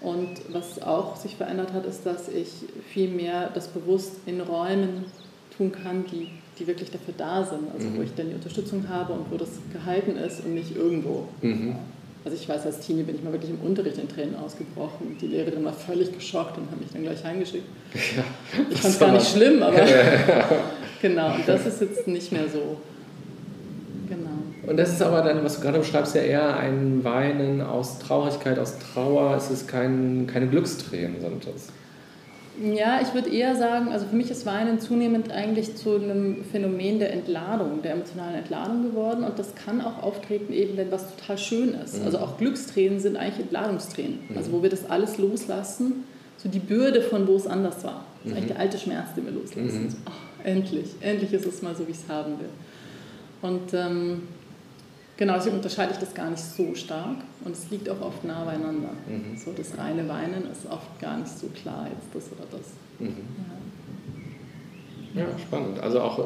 Und 0.00 0.30
was 0.52 0.82
auch 0.82 1.16
sich 1.16 1.36
verändert 1.36 1.72
hat, 1.72 1.86
ist, 1.86 2.04
dass 2.04 2.28
ich 2.28 2.48
viel 2.90 3.10
mehr 3.10 3.50
das 3.54 3.68
bewusst 3.68 4.12
in 4.26 4.40
Räumen 4.40 5.04
tun 5.56 5.72
kann, 5.72 6.04
die, 6.10 6.28
die 6.58 6.66
wirklich 6.66 6.90
dafür 6.90 7.14
da 7.16 7.44
sind. 7.44 7.70
Also 7.74 7.88
mhm. 7.88 7.98
wo 7.98 8.02
ich 8.02 8.14
dann 8.14 8.28
die 8.28 8.34
Unterstützung 8.34 8.88
habe 8.88 9.12
und 9.12 9.30
wo 9.30 9.36
das 9.36 9.50
gehalten 9.72 10.16
ist 10.16 10.44
und 10.44 10.54
nicht 10.54 10.74
irgendwo. 10.76 11.28
Mhm. 11.42 11.76
Also 12.24 12.38
ich 12.38 12.48
weiß, 12.48 12.64
als 12.64 12.80
Teenie 12.80 13.02
bin 13.02 13.16
ich 13.16 13.22
mal 13.22 13.32
wirklich 13.32 13.50
im 13.50 13.60
Unterricht 13.60 13.98
in 13.98 14.08
Tränen 14.08 14.34
ausgebrochen. 14.36 15.18
Die 15.20 15.26
Lehrerin 15.26 15.62
war 15.62 15.74
völlig 15.74 16.10
geschockt 16.10 16.56
und 16.56 16.70
hat 16.70 16.80
mich 16.80 16.90
dann 16.90 17.02
gleich 17.02 17.22
heimgeschickt. 17.22 17.66
Ja, 18.16 18.24
ich 18.70 18.80
fand 18.80 18.94
es 18.94 18.98
gar 18.98 19.12
nicht 19.12 19.28
schlimm, 19.28 19.62
aber 19.62 19.76
genau, 21.02 21.34
und 21.34 21.46
das 21.46 21.66
ist 21.66 21.82
jetzt 21.82 22.08
nicht 22.08 22.32
mehr 22.32 22.48
so. 22.50 22.78
Genau. 24.08 24.70
Und 24.70 24.76
das 24.78 24.92
ist 24.92 25.02
aber 25.02 25.20
dann, 25.20 25.44
was 25.44 25.56
du 25.56 25.62
gerade 25.62 25.78
beschreibst, 25.78 26.14
ja 26.14 26.22
eher 26.22 26.56
ein 26.56 27.04
Weinen 27.04 27.60
aus 27.60 27.98
Traurigkeit, 27.98 28.58
aus 28.58 28.78
Trauer. 28.78 29.36
Es 29.36 29.50
ist 29.50 29.68
kein, 29.68 30.26
keine 30.26 30.46
Glückstränen, 30.46 31.20
sind 31.20 31.46
das. 31.46 31.68
Ja, 32.62 33.00
ich 33.00 33.12
würde 33.14 33.30
eher 33.30 33.56
sagen, 33.56 33.90
also 33.90 34.06
für 34.06 34.14
mich 34.14 34.30
ist 34.30 34.46
Weinen 34.46 34.78
zunehmend 34.78 35.32
eigentlich 35.32 35.74
zu 35.74 35.96
einem 35.96 36.44
Phänomen 36.44 37.00
der 37.00 37.12
Entladung, 37.12 37.82
der 37.82 37.92
emotionalen 37.92 38.36
Entladung 38.36 38.84
geworden. 38.84 39.24
Und 39.24 39.38
das 39.38 39.54
kann 39.56 39.80
auch 39.80 40.02
auftreten, 40.02 40.52
eben 40.52 40.76
wenn 40.76 40.92
was 40.92 41.16
total 41.16 41.38
schön 41.38 41.74
ist. 41.74 41.98
Mhm. 41.98 42.06
Also 42.06 42.18
auch 42.18 42.38
Glückstränen 42.38 43.00
sind 43.00 43.16
eigentlich 43.16 43.40
Entladungstränen. 43.40 44.20
Mhm. 44.28 44.36
Also 44.36 44.52
wo 44.52 44.62
wir 44.62 44.70
das 44.70 44.88
alles 44.88 45.18
loslassen, 45.18 46.04
so 46.36 46.48
die 46.48 46.60
Bürde 46.60 47.02
von 47.02 47.26
wo 47.26 47.34
es 47.34 47.46
anders 47.46 47.82
war. 47.82 48.04
Das 48.22 48.26
ist 48.26 48.30
mhm. 48.30 48.36
eigentlich 48.36 48.52
der 48.52 48.60
alte 48.60 48.78
Schmerz, 48.78 49.14
den 49.16 49.24
wir 49.24 49.32
loslassen. 49.32 49.84
Mhm. 49.84 49.90
So, 49.90 49.96
ach, 50.04 50.44
endlich, 50.44 50.86
endlich 51.00 51.32
ist 51.32 51.46
es 51.46 51.60
mal 51.62 51.74
so, 51.74 51.86
wie 51.88 51.90
ich 51.92 51.98
es 51.98 52.08
haben 52.08 52.34
will. 52.38 52.50
Und 53.42 53.74
ähm, 53.74 54.22
Genau, 55.16 55.34
deswegen 55.34 55.56
unterscheide 55.56 55.92
ich 55.92 55.98
das 55.98 56.12
gar 56.12 56.28
nicht 56.28 56.42
so 56.42 56.74
stark 56.74 57.18
und 57.44 57.52
es 57.52 57.70
liegt 57.70 57.88
auch 57.88 58.00
oft 58.00 58.24
nah 58.24 58.44
beieinander. 58.44 58.90
Mhm. 59.08 59.36
So 59.36 59.52
das 59.52 59.78
reine 59.78 60.08
Weinen 60.08 60.50
ist 60.50 60.66
oft 60.68 61.00
gar 61.00 61.18
nicht 61.18 61.38
so 61.38 61.46
klar, 61.48 61.86
jetzt 61.86 62.08
das 62.12 62.32
oder 62.36 62.46
das. 62.50 62.72
Mhm. 62.98 63.16
Ja. 65.14 65.22
ja. 65.22 65.38
spannend. 65.38 65.78
Also 65.78 66.00
auch, 66.00 66.24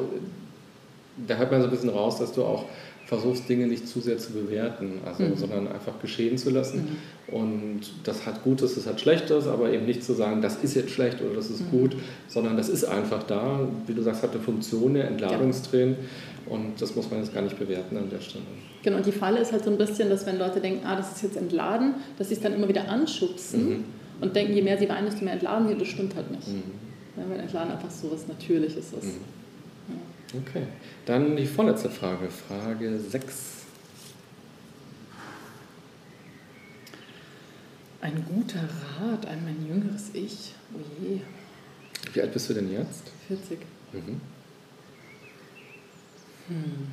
da 1.27 1.37
hört 1.37 1.51
man 1.51 1.61
so 1.61 1.67
ein 1.67 1.71
bisschen 1.71 1.91
raus, 1.91 2.19
dass 2.19 2.33
du 2.33 2.45
auch 2.45 2.65
versuchst, 3.09 3.49
Dinge 3.49 3.67
nicht 3.67 3.89
zu 3.89 4.01
sehr 4.01 4.19
zu 4.19 4.33
bewerten, 4.33 5.01
also, 5.05 5.23
mhm. 5.23 5.37
sondern 5.37 5.69
einfach 5.69 5.99
geschehen 6.01 6.37
zu 6.37 6.51
lassen. 6.51 6.99
Mhm. 7.29 7.35
Und 7.35 7.81
das 8.05 8.27
hat 8.27 8.45
Gutes, 8.45 8.75
das 8.75 8.87
hat 8.87 9.01
Schlechtes, 9.01 9.47
aber 9.47 9.71
eben 9.71 9.87
nicht 9.87 10.05
zu 10.05 10.13
sagen, 10.13 10.43
das 10.43 10.57
ist 10.57 10.75
jetzt 10.75 10.91
schlecht 10.91 11.23
oder 11.23 11.35
das 11.35 11.49
ist 11.49 11.63
mhm. 11.63 11.71
gut, 11.71 11.97
sondern 12.29 12.59
das 12.59 12.69
ist 12.69 12.85
einfach 12.85 13.23
da. 13.23 13.61
Wie 13.87 13.95
du 13.95 14.03
sagst, 14.03 14.23
hat 14.23 14.33
eine 14.33 14.41
Funktion, 14.41 14.91
eine 14.91 15.05
Entladungstränen. 15.05 15.95
Ja. 15.95 16.05
Und 16.49 16.81
das 16.81 16.95
muss 16.95 17.11
man 17.11 17.21
jetzt 17.21 17.35
gar 17.35 17.43
nicht 17.43 17.59
bewerten 17.59 17.97
an 17.97 18.09
der 18.11 18.21
Stelle. 18.21 18.45
Genau, 18.83 18.97
und 18.97 19.07
die 19.07 19.13
Falle 19.13 19.41
ist 19.41 19.53
halt 19.53 19.65
so 19.65 19.71
ein 19.71 19.79
bisschen, 19.79 20.09
dass 20.09 20.25
wenn 20.27 20.39
Leute 20.39 20.61
denken, 20.61 20.87
ah, 20.87 20.97
das 20.97 21.13
ist 21.13 21.23
jetzt 21.23 21.37
entladen, 21.37 21.95
dass 22.17 22.29
sie 22.29 22.35
es 22.35 22.41
dann 22.41 22.55
immer 22.55 22.69
wieder 22.69 22.89
anschubsen 22.89 23.69
mhm. 23.69 23.85
und 24.21 24.35
denken, 24.35 24.55
je 24.55 24.63
mehr 24.63 24.79
sie 24.79 24.89
weinen, 24.89 25.07
desto 25.07 25.25
mehr 25.25 25.35
entladen 25.35 25.69
sie. 25.69 25.77
Das 25.77 25.89
stimmt 25.89 26.15
halt 26.15 26.31
nicht. 26.31 26.49
Mhm. 26.49 26.63
Ja, 27.17 27.25
weil 27.29 27.41
Entladen 27.41 27.73
einfach 27.73 27.91
so 27.91 28.11
was 28.11 28.29
Natürliches 28.29 28.93
ist. 28.93 29.05
Mhm. 29.05 29.39
Okay, 30.47 30.65
dann 31.07 31.37
die 31.37 31.47
vorletzte 31.47 31.89
Frage, 31.89 32.29
Frage 32.29 32.99
6. 32.99 33.59
Ein 38.01 38.25
guter 38.29 38.61
Rat 38.61 39.27
an 39.27 39.45
mein 39.45 39.67
jüngeres 39.67 40.11
Ich. 40.13 40.55
Oh 40.75 40.81
je. 41.03 41.21
Wie 42.13 42.21
alt 42.21 42.33
bist 42.33 42.49
du 42.51 42.55
denn 42.55 42.71
jetzt? 42.71 43.11
40. 43.27 43.59
Mhm. 43.93 44.21
Hm. 46.49 46.89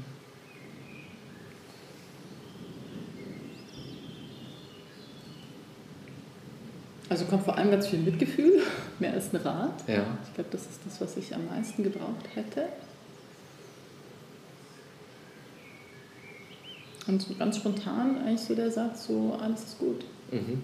Also 7.07 7.25
kommt 7.25 7.43
vor 7.43 7.57
allem 7.57 7.71
ganz 7.71 7.87
viel 7.87 7.99
Mitgefühl, 7.99 8.61
mehr 8.99 9.13
als 9.13 9.33
ein 9.33 9.37
Rat. 9.37 9.87
Ja. 9.87 10.17
Ich 10.27 10.33
glaube, 10.33 10.49
das 10.51 10.61
ist 10.61 10.79
das, 10.85 10.99
was 11.01 11.17
ich 11.17 11.33
am 11.33 11.45
meisten 11.45 11.83
gebraucht 11.83 12.27
hätte. 12.33 12.67
Und 17.07 17.21
so 17.21 17.35
ganz 17.35 17.57
spontan 17.57 18.17
eigentlich 18.17 18.41
so 18.41 18.55
der 18.55 18.71
Satz, 18.71 19.07
so 19.07 19.37
alles 19.39 19.63
ist 19.63 19.79
gut. 19.79 20.03
Mhm. 20.31 20.63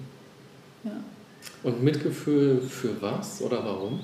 Ja. 0.83 1.03
Und 1.63 1.83
Mitgefühl 1.83 2.61
für 2.61 2.99
was 3.01 3.41
oder 3.41 3.63
warum? 3.63 3.99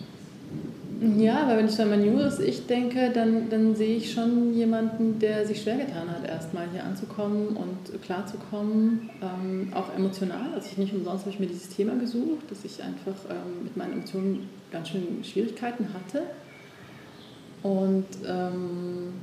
Ja, 0.99 1.47
weil 1.47 1.57
wenn 1.57 1.67
ich 1.67 1.79
an 1.79 1.89
mein 1.89 2.03
jüngeres 2.03 2.39
Ich 2.39 2.65
denke, 2.65 3.11
dann, 3.13 3.49
dann 3.49 3.75
sehe 3.75 3.97
ich 3.97 4.11
schon 4.11 4.53
jemanden, 4.53 5.19
der 5.19 5.45
sich 5.45 5.61
schwer 5.61 5.77
getan 5.77 6.09
hat, 6.09 6.27
erstmal 6.27 6.67
hier 6.71 6.83
anzukommen 6.83 7.49
und 7.49 8.01
klarzukommen, 8.01 9.09
ähm, 9.21 9.71
auch 9.73 9.93
emotional. 9.95 10.53
Also 10.55 10.69
ich 10.71 10.77
nicht 10.77 10.93
umsonst 10.93 11.25
habe 11.25 11.31
ich 11.31 11.39
mir 11.39 11.47
dieses 11.47 11.69
Thema 11.69 11.95
gesucht, 11.95 12.49
dass 12.49 12.65
ich 12.65 12.81
einfach 12.83 13.15
ähm, 13.29 13.65
mit 13.65 13.77
meinen 13.77 13.93
Emotionen 13.93 14.49
ganz 14.71 14.89
schön 14.89 15.23
Schwierigkeiten 15.23 15.87
hatte. 15.93 16.23
Und 17.61 18.05
ähm, 18.27 19.13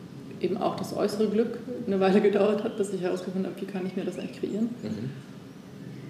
eben 0.40 0.56
auch 0.58 0.76
das 0.76 0.96
äußere 0.96 1.28
Glück 1.28 1.58
eine 1.86 1.98
Weile 1.98 2.20
gedauert 2.20 2.62
hat, 2.62 2.76
bis 2.76 2.92
ich 2.92 3.00
herausgefunden 3.00 3.50
habe, 3.50 3.60
wie 3.60 3.66
kann 3.66 3.86
ich 3.86 3.96
mir 3.96 4.04
das 4.04 4.18
eigentlich 4.18 4.38
kreieren. 4.38 4.70
Mhm. 4.82 5.10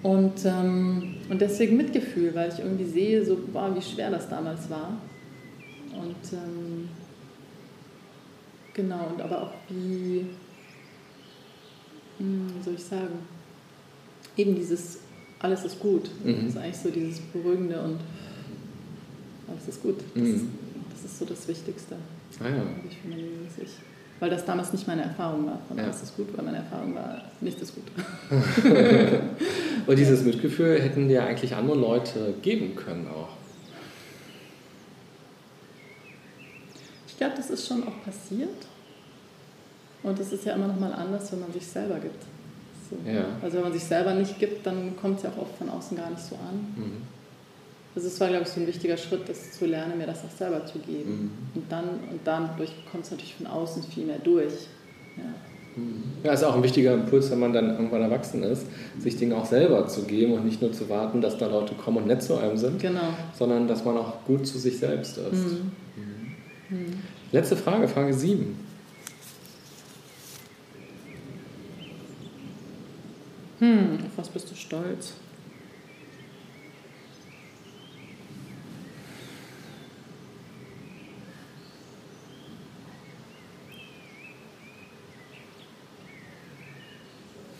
Und, 0.03 0.45
ähm, 0.45 1.15
und 1.29 1.41
deswegen 1.41 1.77
Mitgefühl, 1.77 2.35
weil 2.35 2.49
ich 2.49 2.59
irgendwie 2.59 2.85
sehe, 2.85 3.25
so, 3.25 3.39
wow, 3.53 3.71
wie 3.75 3.81
schwer 3.81 4.11
das 4.11 4.29
damals 4.29 4.69
war. 4.69 4.97
Und 5.99 6.33
ähm, 6.33 6.89
genau, 8.73 9.07
und 9.07 9.21
aber 9.21 9.43
auch 9.43 9.53
wie, 9.69 10.25
hm, 12.17 12.47
wie 12.57 12.63
soll 12.63 12.75
ich 12.75 12.83
sagen, 12.83 13.19
eben 14.37 14.55
dieses 14.55 14.99
alles 15.39 15.65
ist 15.65 15.79
gut. 15.79 16.09
Mhm. 16.23 16.35
Das 16.35 16.45
ist 16.45 16.57
eigentlich 16.57 16.77
so 16.77 16.89
dieses 16.89 17.19
Beruhigende 17.19 17.79
und 17.81 17.99
alles 19.47 19.67
ist 19.67 19.81
gut. 19.81 19.97
Das, 20.13 20.23
mhm. 20.23 20.35
ist, 20.35 20.45
das 20.91 21.05
ist 21.05 21.19
so 21.19 21.25
das 21.25 21.47
Wichtigste. 21.47 21.95
Ah, 22.39 22.49
ja. 22.49 22.63
ich 22.89 22.97
ich 23.63 23.69
weil 24.19 24.29
das 24.29 24.45
damals 24.45 24.71
nicht 24.71 24.87
meine 24.87 25.03
Erfahrung 25.03 25.45
war. 25.45 25.59
Von 25.67 25.77
ja. 25.77 25.87
ist 25.89 26.01
es 26.03 26.15
gut, 26.15 26.27
weil 26.35 26.45
meine 26.45 26.57
Erfahrung 26.57 26.95
war, 26.95 27.21
nicht 27.41 27.61
ist 27.61 27.73
gut. 27.75 27.83
Und 29.87 29.99
dieses 29.99 30.23
Mitgefühl 30.23 30.81
hätten 30.81 31.09
dir 31.09 31.23
eigentlich 31.25 31.53
andere 31.53 31.77
Leute 31.77 32.33
geben 32.41 32.75
können 32.75 33.07
auch. 33.07 33.29
Ich 37.07 37.17
glaube, 37.17 37.34
das 37.47 37.59
ist 37.59 37.67
schon 37.67 37.83
auch 37.83 38.03
passiert. 38.03 38.49
Und 40.03 40.19
es 40.19 40.31
ist 40.31 40.45
ja 40.45 40.53
immer 40.53 40.67
noch 40.67 40.79
mal 40.79 40.93
anders, 40.93 41.31
wenn 41.31 41.41
man 41.41 41.51
sich 41.51 41.65
selber 41.65 41.95
gibt. 41.95 42.23
So. 42.89 42.97
Ja. 43.09 43.25
Also 43.41 43.57
wenn 43.57 43.63
man 43.63 43.73
sich 43.73 43.83
selber 43.83 44.13
nicht 44.13 44.37
gibt, 44.39 44.65
dann 44.65 44.95
kommt 45.01 45.17
es 45.17 45.23
ja 45.23 45.31
auch 45.31 45.43
oft 45.43 45.57
von 45.57 45.69
außen 45.69 45.97
gar 45.97 46.09
nicht 46.09 46.21
so 46.21 46.35
an. 46.35 46.73
Mhm. 46.75 47.01
Also 47.95 48.07
es 48.07 48.19
war, 48.19 48.27
glaube 48.27 48.43
ich, 48.43 48.49
so 48.49 48.59
ein 48.59 48.67
wichtiger 48.67 48.97
Schritt, 48.97 49.27
das 49.27 49.53
zu 49.53 49.65
lernen, 49.65 49.97
mir 49.97 50.05
das 50.05 50.19
auch 50.23 50.37
selber 50.37 50.65
zu 50.65 50.79
geben. 50.79 51.31
Mhm. 51.53 51.61
Und 51.61 51.71
dann 51.71 51.85
und 52.11 52.19
dadurch 52.23 52.71
kommt 52.91 53.05
es 53.05 53.11
natürlich 53.11 53.35
von 53.35 53.47
außen 53.47 53.83
viel 53.83 54.05
mehr 54.05 54.19
durch. 54.19 54.53
Ja. 55.17 55.23
Mhm. 55.81 56.03
Ja, 56.23 56.33
ist 56.33 56.43
auch 56.43 56.55
ein 56.55 56.63
wichtiger 56.63 56.93
Impuls, 56.93 57.31
wenn 57.31 57.39
man 57.39 57.53
dann 57.53 57.69
irgendwann 57.71 58.01
erwachsen 58.01 58.43
ist, 58.43 58.67
sich 58.99 59.17
Dinge 59.17 59.35
auch 59.35 59.45
selber 59.45 59.87
zu 59.87 60.03
geben 60.03 60.33
und 60.33 60.45
nicht 60.45 60.61
nur 60.61 60.71
zu 60.71 60.87
warten, 60.89 61.21
dass 61.21 61.37
da 61.37 61.47
Leute 61.47 61.73
kommen 61.73 61.97
und 61.97 62.07
nett 62.07 62.21
zu 62.21 62.37
einem 62.37 62.57
sind, 62.57 62.79
genau. 62.79 63.01
sondern 63.33 63.67
dass 63.67 63.83
man 63.83 63.97
auch 63.97 64.23
gut 64.25 64.45
zu 64.45 64.57
sich 64.59 64.77
selbst 64.77 65.17
ist. 65.17 65.33
Mhm. 65.33 65.71
Mhm. 66.69 66.93
Letzte 67.35 67.57
Frage, 67.57 67.85
Frage 67.89 68.13
7. 68.13 68.57
Hm, 73.59 73.99
auf 74.05 74.11
was 74.15 74.29
bist 74.29 74.49
du 74.49 74.55
stolz? 74.55 75.15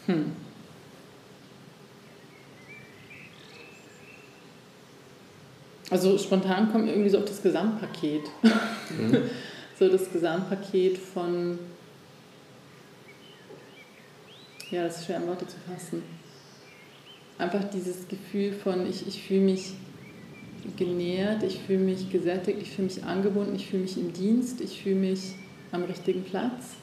Hm. 0.05 0.31
Also 5.89 6.17
spontan 6.17 6.71
kommt 6.71 6.87
irgendwie 6.87 7.09
so 7.09 7.17
auf 7.17 7.25
das 7.25 7.43
Gesamtpaket. 7.43 8.23
Mhm. 8.97 9.17
so 9.77 9.89
das 9.89 10.11
Gesamtpaket 10.11 10.97
von, 10.97 11.59
ja, 14.71 14.83
das 14.83 14.99
ist 14.99 15.05
schwer 15.05 15.17
in 15.17 15.27
Worte 15.27 15.47
zu 15.47 15.57
fassen. 15.69 16.03
Einfach 17.37 17.63
dieses 17.65 18.07
Gefühl 18.07 18.53
von, 18.53 18.87
ich, 18.89 19.05
ich 19.07 19.23
fühle 19.23 19.41
mich 19.41 19.73
genährt, 20.77 21.43
ich 21.43 21.59
fühle 21.59 21.79
mich 21.79 22.09
gesättigt, 22.09 22.59
ich 22.61 22.71
fühle 22.71 22.87
mich 22.87 23.03
angebunden, 23.03 23.55
ich 23.55 23.67
fühle 23.67 23.83
mich 23.83 23.97
im 23.97 24.13
Dienst, 24.13 24.61
ich 24.61 24.81
fühle 24.81 24.95
mich 24.95 25.35
am 25.71 25.83
richtigen 25.83 26.23
Platz. 26.23 26.75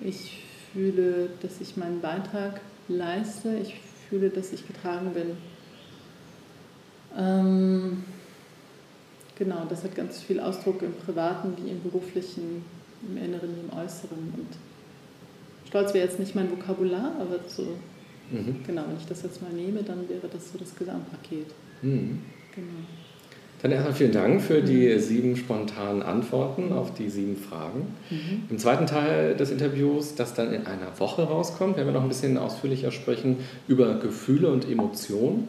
Ich 0.00 0.42
fühle, 0.72 1.30
dass 1.42 1.60
ich 1.60 1.76
meinen 1.76 2.00
Beitrag 2.00 2.60
leiste. 2.88 3.58
Ich 3.58 3.74
fühle, 4.08 4.30
dass 4.30 4.52
ich 4.52 4.66
getragen 4.66 5.12
bin. 5.12 5.36
Ähm, 7.16 8.04
genau, 9.36 9.64
das 9.68 9.84
hat 9.84 9.94
ganz 9.94 10.20
viel 10.20 10.40
Ausdruck 10.40 10.82
im 10.82 10.94
Privaten 10.94 11.54
wie 11.56 11.70
im 11.70 11.82
Beruflichen, 11.82 12.64
im 13.08 13.16
Inneren 13.16 13.50
wie 13.56 13.60
im 13.60 13.78
Äußeren. 13.78 14.34
Und 14.36 14.48
Stolz 15.68 15.94
wäre 15.94 16.06
jetzt 16.06 16.18
nicht 16.18 16.34
mein 16.34 16.50
Vokabular, 16.50 17.12
aber 17.20 17.38
so, 17.48 17.62
mhm. 18.30 18.62
genau, 18.66 18.84
wenn 18.88 18.96
ich 18.96 19.06
das 19.06 19.22
jetzt 19.22 19.42
mal 19.42 19.52
nehme, 19.52 19.82
dann 19.82 20.08
wäre 20.08 20.28
das 20.32 20.52
so 20.52 20.58
das 20.58 20.74
Gesamtpaket. 20.74 21.46
Mhm. 21.82 22.22
Genau. 22.54 22.68
Dann 23.62 23.72
erstmal 23.72 23.94
vielen 23.94 24.12
Dank 24.12 24.42
für 24.42 24.62
die 24.62 24.98
sieben 24.98 25.34
spontanen 25.34 26.02
Antworten 26.02 26.72
auf 26.72 26.92
die 26.92 27.08
sieben 27.08 27.36
Fragen. 27.36 27.94
Mhm. 28.10 28.42
Im 28.50 28.58
zweiten 28.58 28.86
Teil 28.86 29.34
des 29.34 29.50
Interviews, 29.50 30.14
das 30.14 30.34
dann 30.34 30.52
in 30.52 30.66
einer 30.66 30.98
Woche 30.98 31.22
rauskommt, 31.22 31.76
werden 31.76 31.88
wir 31.88 31.94
noch 31.94 32.02
ein 32.02 32.08
bisschen 32.08 32.36
ausführlicher 32.36 32.92
sprechen 32.92 33.38
über 33.66 33.98
Gefühle 33.98 34.52
und 34.52 34.70
Emotionen. 34.70 35.48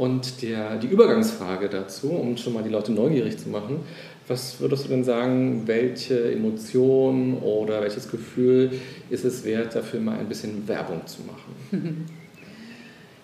Und 0.00 0.40
der, 0.40 0.78
die 0.78 0.86
Übergangsfrage 0.86 1.68
dazu, 1.68 2.08
um 2.12 2.38
schon 2.38 2.54
mal 2.54 2.62
die 2.62 2.70
Leute 2.70 2.90
neugierig 2.90 3.36
zu 3.36 3.50
machen, 3.50 3.80
was 4.28 4.58
würdest 4.58 4.86
du 4.86 4.88
denn 4.88 5.04
sagen, 5.04 5.64
welche 5.66 6.32
Emotion 6.32 7.34
oder 7.42 7.82
welches 7.82 8.10
Gefühl 8.10 8.70
ist 9.10 9.26
es 9.26 9.44
wert, 9.44 9.74
dafür 9.74 10.00
mal 10.00 10.18
ein 10.18 10.26
bisschen 10.26 10.66
Werbung 10.66 11.06
zu 11.06 11.20
machen? 11.22 12.06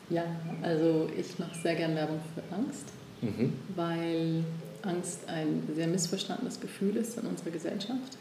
Ja, 0.08 0.22
also 0.62 1.08
ich 1.18 1.36
mache 1.36 1.58
sehr 1.60 1.74
gern 1.74 1.96
Werbung 1.96 2.20
für 2.32 2.54
Angst 2.54 2.84
mhm. 3.22 3.54
weil 3.74 4.44
Angst 4.82 5.28
ein 5.28 5.64
sehr 5.74 5.88
missverstandenes 5.88 6.60
Gefühl 6.60 6.96
ist 6.96 7.18
in 7.18 7.26
unserer 7.26 7.50
Gesellschaft. 7.50 8.16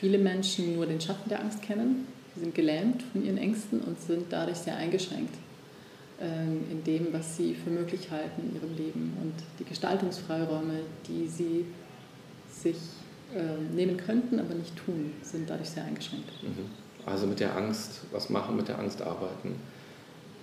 Viele 0.00 0.18
Menschen 0.18 0.74
nur 0.74 0.86
den 0.86 1.00
Schatten 1.00 1.28
der 1.28 1.40
Angst 1.40 1.62
kennen, 1.62 2.08
sie 2.34 2.40
sind 2.40 2.56
gelähmt 2.56 3.04
von 3.12 3.24
ihren 3.24 3.38
Ängsten 3.38 3.80
und 3.80 4.00
sind 4.00 4.24
dadurch 4.30 4.56
sehr 4.56 4.76
eingeschränkt 4.76 5.36
in 6.70 6.84
dem, 6.84 7.08
was 7.12 7.36
sie 7.36 7.54
für 7.54 7.70
möglich 7.70 8.10
halten 8.10 8.42
in 8.48 8.54
ihrem 8.54 8.76
Leben. 8.76 9.16
Und 9.20 9.34
die 9.58 9.64
Gestaltungsfreiräume, 9.64 10.80
die 11.08 11.26
sie 11.26 11.64
sich 12.48 12.76
ähm, 13.34 13.74
nehmen 13.74 13.96
könnten, 13.96 14.38
aber 14.38 14.54
nicht 14.54 14.76
tun, 14.76 15.12
sind 15.22 15.48
dadurch 15.48 15.70
sehr 15.70 15.84
eingeschränkt. 15.84 16.30
Mhm. 16.42 16.66
Also 17.06 17.26
mit 17.26 17.40
der 17.40 17.56
Angst, 17.56 18.02
was 18.12 18.30
machen, 18.30 18.56
mit 18.56 18.68
der 18.68 18.78
Angst 18.78 19.02
arbeiten? 19.02 19.56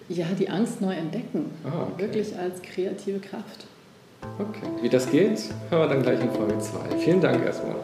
Ja, 0.09 0.25
die 0.37 0.49
Angst 0.49 0.81
neu 0.81 0.93
entdecken. 0.93 1.51
Ah, 1.63 1.83
okay. 1.83 2.03
Wirklich 2.03 2.35
als 2.35 2.61
kreative 2.61 3.19
Kraft. 3.19 3.67
Okay. 4.37 4.67
Wie 4.81 4.89
das 4.89 5.09
geht, 5.09 5.39
hören 5.69 5.81
wir 5.83 5.87
dann 5.87 6.01
gleich 6.01 6.19
in 6.19 6.31
Folge 6.31 6.57
2. 6.57 6.97
Vielen 6.97 7.21
Dank 7.21 7.45
erstmal. 7.45 7.75